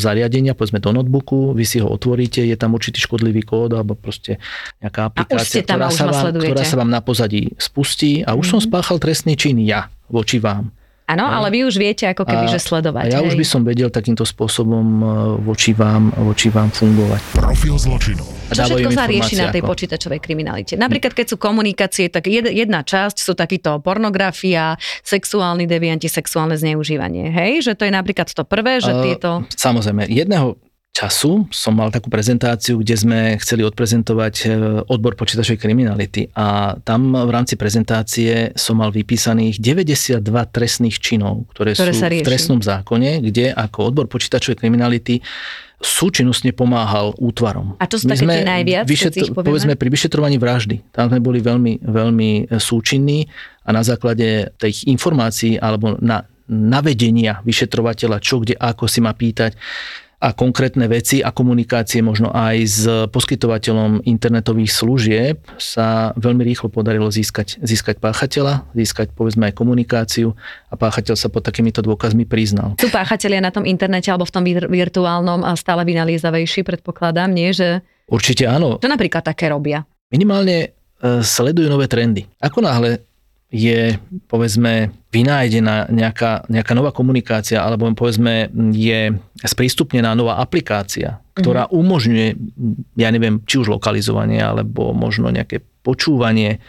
[0.00, 4.36] zariadenia, povedzme do notebooku, vy si ho otvoríte, je tam určitý škodlivý kód alebo proste
[4.84, 8.60] nejaká aplikácia, tam ktorá, sa vám, ktorá sa vám na pozadí spustí a už som
[8.60, 10.72] spáchal trestný čin ja voči vám.
[11.08, 13.08] Áno, ale vy už viete ako keby, A- že sledovať.
[13.08, 13.32] A ja hej.
[13.32, 15.04] už by som vedel takýmto spôsobom e,
[15.40, 17.20] voči vám, voči vám fungovať.
[17.32, 18.20] Profil zločinu.
[18.48, 19.70] Čo všetko sa rieši na tej ako.
[19.72, 20.76] počítačovej kriminalite?
[20.76, 27.28] Napríklad, keď sú komunikácie, tak jed- jedna časť sú takýto pornografia, sexuálny devianti, sexuálne zneužívanie.
[27.28, 29.48] Hej, že to je napríklad to prvé, že Eh, tieto...
[29.52, 30.60] Samozrejme, jedného
[30.98, 34.46] času som mal takú prezentáciu, kde sme chceli odprezentovať e,
[34.90, 40.18] odbor počítačovej kriminality a tam v rámci prezentácie som mal vypísaných 92
[40.50, 45.22] trestných činov, ktoré, Ktoré sú v trestnom zákone, kde ako odbor počítačovej kriminality
[45.78, 47.78] súčinnostne pomáhal útvarom.
[47.78, 49.46] A čo sú také tie najviac, povieme?
[49.46, 50.82] povedzme pri vyšetrovaní vraždy.
[50.90, 53.30] Tam sme boli veľmi, veľmi e, súčinní
[53.62, 59.54] a na základe tých informácií alebo na navedenia vyšetrovateľa, čo kde ako si má pýtať
[60.18, 62.82] a konkrétne veci a komunikácie možno aj s
[63.14, 70.34] poskytovateľom internetových služieb sa veľmi rýchlo podarilo získať, získať páchateľa, získať povedzme aj komunikáciu
[70.68, 72.74] a páchateľ sa pod takýmito dôkazmi priznal.
[72.82, 77.54] Sú páchatelia na tom internete alebo v tom vir- virtuálnom a stále vynaliezavejší, predpokladám, nie?
[77.54, 79.86] Že, Určite áno, čo napríklad také robia?
[80.08, 80.68] minimálne e,
[81.20, 82.24] sledujú nové trendy.
[82.40, 83.04] Ako náhle
[83.48, 83.96] je,
[84.28, 92.36] povedzme, vynájdená nejaká, nejaká nová komunikácia, alebo povedzme, je sprístupnená nová aplikácia, ktorá umožňuje,
[93.00, 96.60] ja neviem, či už lokalizovanie, alebo možno nejaké počúvanie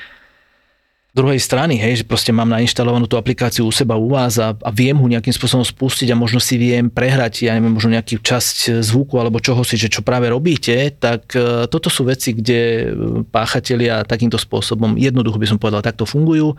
[1.18, 4.70] druhej strany, hej, že proste mám nainštalovanú tú aplikáciu u seba, u vás a, a
[4.70, 8.78] viem ho nejakým spôsobom spustiť a možno si viem prehrať, ja neviem, možno nejakú časť
[8.86, 12.86] zvuku alebo čoho si, že čo práve robíte, tak e, toto sú veci, kde e,
[13.26, 16.54] páchatelia takýmto spôsobom, jednoducho by som povedal, takto fungujú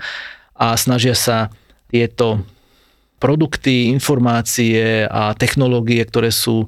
[0.59, 1.55] a snažia sa
[1.87, 2.43] tieto
[3.23, 6.67] produkty, informácie a technológie, ktoré sú,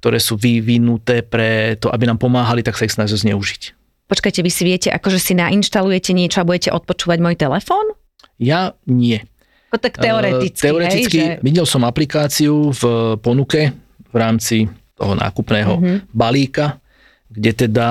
[0.00, 3.77] ktoré sú vyvinuté pre to, aby nám pomáhali, tak sa ich snažia zneužiť.
[4.08, 7.92] Počkajte, vy si viete, akože si nainštalujete niečo a budete odpočúvať môj telefón?
[8.40, 9.20] Ja nie.
[9.68, 11.44] Ako tak teoreticky, Eh, teoreticky hej, že...
[11.44, 12.82] videl som aplikáciu v
[13.20, 13.76] ponuke
[14.08, 14.64] v rámci
[14.96, 15.96] toho nákupného Mhm.
[16.10, 16.80] balíka,
[17.28, 17.88] kde teda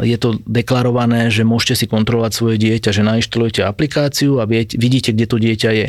[0.00, 5.12] je to deklarované, že môžete si kontrolovať svoje dieťa, že nainštalujete aplikáciu a viete, vidíte,
[5.12, 5.86] kde to dieťa je.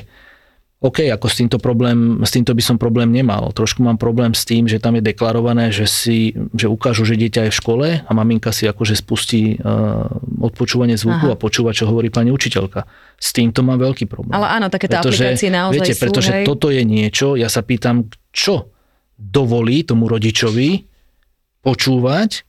[0.81, 3.53] OK, ako s týmto, problém, s týmto by som problém nemal.
[3.53, 7.45] Trošku mám problém s tým, že tam je deklarované, že, si, že ukážu, že dieťa
[7.45, 10.09] je v škole a maminka si akože spustí uh,
[10.41, 11.37] odpočúvanie zvuku Aha.
[11.37, 12.89] a počúva, čo hovorí pani učiteľka.
[13.21, 14.33] S týmto mám veľký problém.
[14.33, 16.45] Ale áno, takéto aplikácie naozaj viete, sú, pretože hej.
[16.49, 18.73] toto je niečo, ja sa pýtam, čo
[19.21, 20.89] dovolí tomu rodičovi
[21.61, 22.41] počúvať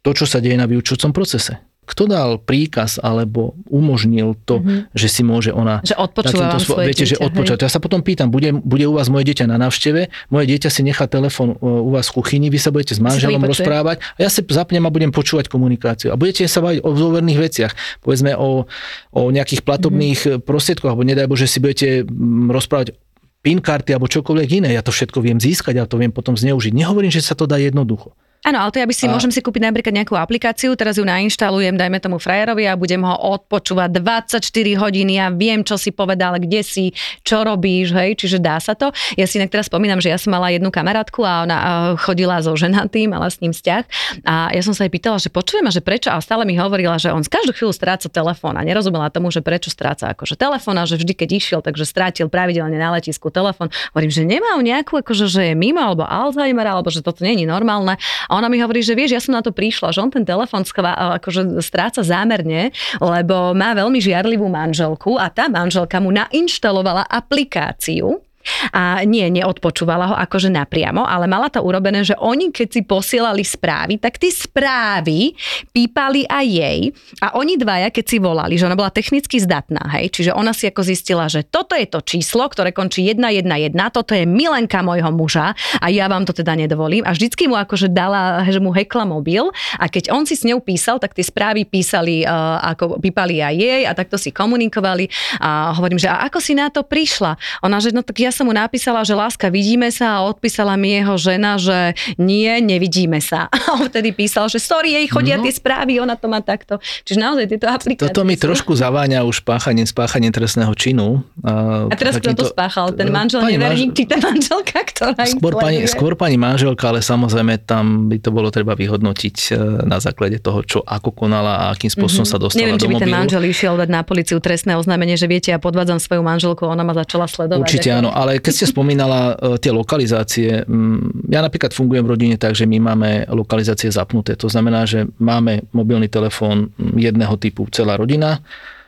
[0.00, 1.60] to, čo sa deje na vyučujúcom procese.
[1.86, 4.90] Kto dal príkaz alebo umožnil to, mm-hmm.
[4.90, 5.78] že si môže ona...
[5.86, 7.56] Že odpočúva takýmto svoje Viete, dieťa, že odpočúva.
[7.62, 10.82] Ja sa potom pýtam, bude, bude u vás moje dieťa na návšteve, moje dieťa si
[10.82, 14.28] nechá telefón e, u vás v kuchyni, vy sa budete s manželom rozprávať a ja
[14.28, 16.10] si zapnem a budem počúvať komunikáciu.
[16.10, 17.72] A budete sa baviť o zôverných veciach,
[18.02, 18.66] povedzme o,
[19.14, 20.42] o nejakých platobných mm-hmm.
[20.42, 22.98] prostriedkoch, alebo nedaj Bože si budete mm, rozprávať
[23.46, 24.74] PIN karty alebo čokoľvek iné.
[24.74, 26.74] Ja to všetko viem získať a to viem potom zneužiť.
[26.74, 28.10] Nehovorím, že sa to dá jednoducho.
[28.46, 29.12] Áno, ale to ja by si, a...
[29.12, 33.34] môžem si kúpiť napríklad nejakú aplikáciu, teraz ju nainštalujem, dajme tomu frajerovi a budem ho
[33.34, 34.38] odpočúvať 24
[34.78, 36.94] hodín, ja viem, čo si povedal, kde si,
[37.26, 38.94] čo robíš, hej, čiže dá sa to.
[39.18, 41.58] Ja si inak teraz spomínam, že ja som mala jednu kamarátku a ona
[41.98, 43.82] chodila so ženatým, mala s ním vzťah
[44.22, 47.02] a ja som sa jej pýtala, že počujem a že prečo a stále mi hovorila,
[47.02, 50.78] že on z každú chvíľu stráca telefón a nerozumela tomu, že prečo stráca akože telefón
[50.78, 53.74] a že vždy, keď išiel, takže strátil pravidelne na letisku telefón.
[53.90, 57.98] Hovorím, že nemá nejakú, akože, že je mimo alebo Alzheimer, alebo že toto není normálne.
[58.30, 60.62] A ona mi hovorí, že vieš, ja som na to prišla, že on ten telefon
[60.68, 62.70] skvá, akože stráca zámerne,
[63.00, 68.25] lebo má veľmi žiarlivú manželku a tá manželka mu nainštalovala aplikáciu,
[68.74, 73.42] a nie, neodpočúvala ho akože napriamo, ale mala to urobené, že oni keď si posielali
[73.42, 75.34] správy, tak tie správy
[75.70, 76.80] pípali aj jej
[77.20, 80.68] a oni dvaja, keď si volali, že ona bola technicky zdatná, hej, čiže ona si
[80.70, 85.52] ako zistila, že toto je to číslo, ktoré končí 111, toto je milenka mojho muža
[85.80, 89.48] a ja vám to teda nedovolím a vždycky mu akože dala, že mu hekla mobil
[89.78, 93.54] a keď on si s ňou písal, tak tie správy písali, uh, ako pípali aj
[93.54, 95.08] jej a takto si komunikovali
[95.40, 97.36] a hovorím, že a ako si na to prišla?
[97.64, 100.92] Ona, že no tak ja som mu napísala, že láska, vidíme sa a odpísala mi
[101.00, 103.48] jeho žena, že nie, nevidíme sa.
[103.66, 105.48] A on vtedy písal, že sorry, jej chodia no.
[105.48, 106.76] tie správy, ona to má takto.
[107.08, 108.12] Čiže naozaj tieto aplikácie.
[108.12, 108.52] Toto mi sú...
[108.52, 111.24] trošku zaváňa už páchaním, spáchaním trestného činu.
[111.40, 112.92] A, a teraz kto to spáchal?
[112.92, 118.10] Ten manžel neverník, či tá manželka, ktorá skôr pani, skôr pani manželka, ale samozrejme tam
[118.10, 122.26] by to bolo treba vyhodnotiť e, na základe toho, čo ako konala a akým spôsobom
[122.26, 122.36] mm-hmm.
[122.36, 123.06] sa dostala Neviem, do či by mobilu.
[123.06, 126.82] ten manžel išiel dať na policiu trestné oznámenie, že viete, ja podvádzam svoju manželku, ona
[126.82, 127.62] ma začala sledovať.
[127.62, 132.36] Určite áno, ale keď ste spomínala e, tie lokalizácie, mm, ja napríklad fungujem v rodine
[132.36, 134.34] tak, že my máme lokalizácie zapnuté.
[134.40, 138.42] To znamená, že máme mobilný telefón mm, jedného typu celá rodina.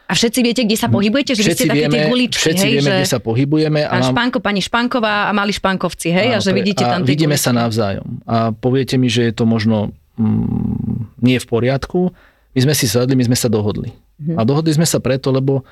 [0.09, 1.37] A všetci viete, kde sa pohybujete?
[1.37, 2.97] Že všetci ste vieme, také tie guličky, všetci hej, vieme, že...
[2.97, 3.81] kde sa pohybujeme.
[3.85, 4.11] A mám...
[4.17, 6.29] Špánko, pani Špánková a mali Špánkovci, hej?
[6.33, 7.47] Áno, a že vidíte tam tie vidíme guličky.
[7.47, 8.09] sa navzájom.
[8.25, 12.09] A poviete mi, že je to možno mm, nie v poriadku.
[12.57, 13.93] My sme si sadli, my sme sa dohodli.
[13.93, 14.37] Mm-hmm.
[14.41, 15.63] A dohodli sme sa preto, lebo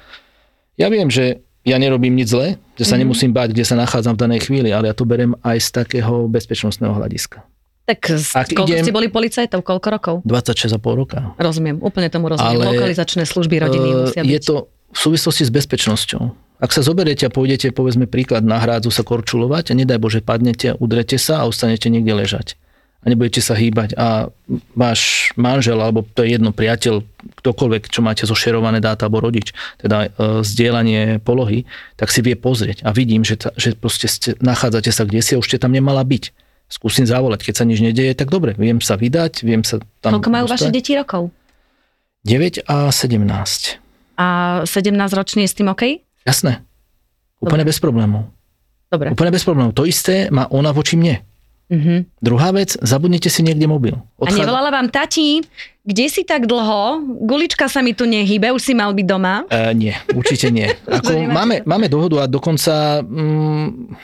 [0.77, 3.01] ja viem, že ja nerobím nič zle, že sa mm-hmm.
[3.03, 6.31] nemusím báť, kde sa nachádzam v danej chvíli, ale ja to berem aj z takého
[6.31, 7.43] bezpečnostného hľadiska.
[7.87, 7.99] Tak
[8.35, 10.15] Ak koľko idem, ste boli policajtov, koľko rokov?
[10.27, 11.19] 26,5 roka.
[11.39, 12.63] Rozumiem, úplne tomu rozumiem.
[12.63, 14.31] Ale, Lokalizačné služby rodiny uh, musia byť.
[14.31, 14.55] Je to
[14.91, 16.23] v súvislosti s bezpečnosťou.
[16.59, 20.75] Ak sa zoberiete a pôjdete, povedzme príklad, na hrádzu sa korčulovať a nedaj Bože, padnete,
[20.83, 22.59] udrete sa a ostanete niekde ležať
[23.07, 24.35] a nebudete sa hýbať a
[24.75, 27.07] váš manžel alebo to je jedno priateľ,
[27.39, 32.83] ktokoľvek, čo máte zošerované dáta alebo rodič, teda e, zdieľanie polohy, tak si vie pozrieť
[32.83, 35.71] a vidím, že, ta, že proste ste, nachádzate sa kde si a už ste tam
[35.71, 36.35] nemala byť.
[36.67, 40.19] Skúsim zavolať, keď sa nič nedieje, tak dobre, viem sa vydať, viem sa tam...
[40.19, 41.31] Koľko majú vaše deti rokov?
[42.27, 43.23] 9 a 17.
[44.19, 44.27] A
[44.67, 46.03] 17 ročný je s tým OK?
[46.27, 46.67] Jasné.
[47.39, 47.71] Úplne Dobre.
[47.71, 48.35] bez problémov.
[48.91, 49.15] Dobre.
[49.15, 49.79] Úplne bez problémov.
[49.79, 51.23] To isté má ona voči mne.
[51.67, 52.23] Mm-hmm.
[52.23, 53.99] Druhá vec, zabudnite si niekde mobil.
[54.23, 54.39] Odchádza...
[54.39, 55.43] A nevolala vám tati,
[55.83, 57.03] kde si tak dlho?
[57.27, 59.43] Gulička sa mi tu nehybe, už si mal byť doma?
[59.51, 60.71] Uh, nie, určite nie.
[60.87, 63.99] Ako, máme, máme dohodu a dokonca mm,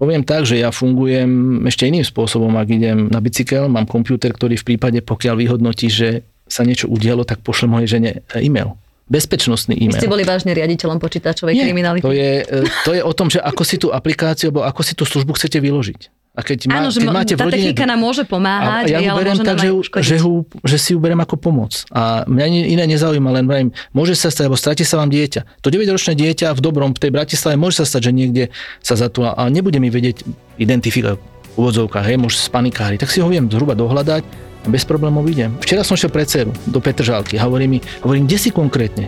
[0.00, 4.56] poviem tak, že ja fungujem ešte iným spôsobom, ak idem na bicykel, mám počítač, ktorý
[4.56, 10.00] v prípade, pokiaľ vyhodnotí, že sa niečo udialo, tak pošlem mojej žene e-mail bezpečnostný e-mail.
[10.00, 12.00] Vy ste boli vážne riaditeľom počítačovej Nie, kriminality.
[12.00, 14.96] To je, e, to je o tom, že ako si tú aplikáciu, alebo ako si
[14.96, 16.23] tú službu chcete vyložiť.
[16.34, 18.90] A keď, má, Áno, že keď máte v rodine, technika nám môže pomáhať.
[18.90, 19.70] A ja ju beriem tak, že,
[20.02, 21.86] že, ju, že si ju berem ako pomoc.
[21.94, 25.62] A mňa iné nezaujíma, len vrajím, môže sa stať, alebo stratí sa vám dieťa.
[25.62, 28.44] To 9-ročné dieťa v dobrom v tej Bratislave môže sa stať, že niekde
[28.82, 30.26] sa zatúla a nebude mi vedieť
[30.58, 32.98] identifikovať v úvodzovkách, hej, môže spanikári.
[32.98, 34.26] Tak si ho viem zhruba dohľadať
[34.64, 35.54] a bez problémov idem.
[35.62, 39.06] Včera som šiel pre dceru do Petržálky a hovorí mi, hovorím, kde si konkrétne?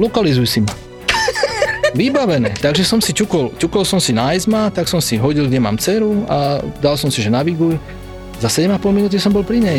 [0.00, 0.72] Lokalizuj si ma.
[1.94, 2.58] Vybavené.
[2.58, 5.78] Takže som si čukol, čukol som si na ESMA, tak som si hodil, kde mám
[5.78, 7.78] dceru a dal som si, že naviguj.
[8.42, 9.78] Za 7,5 minúty som bol pri nej.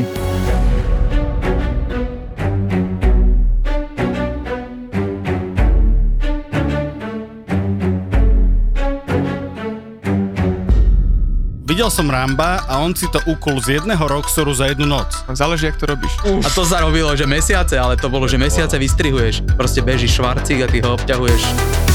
[11.68, 15.11] Videl som Ramba a on si to ukul z jedného Roxoru za jednu noc.
[15.36, 16.16] Záleží, jak to robíš.
[16.24, 19.43] A to zarobilo, že mesiace, ale to bolo, že mesiace vystrihuješ.
[19.59, 21.94] Proste bežíš švarcík a ty ho obťahuješ.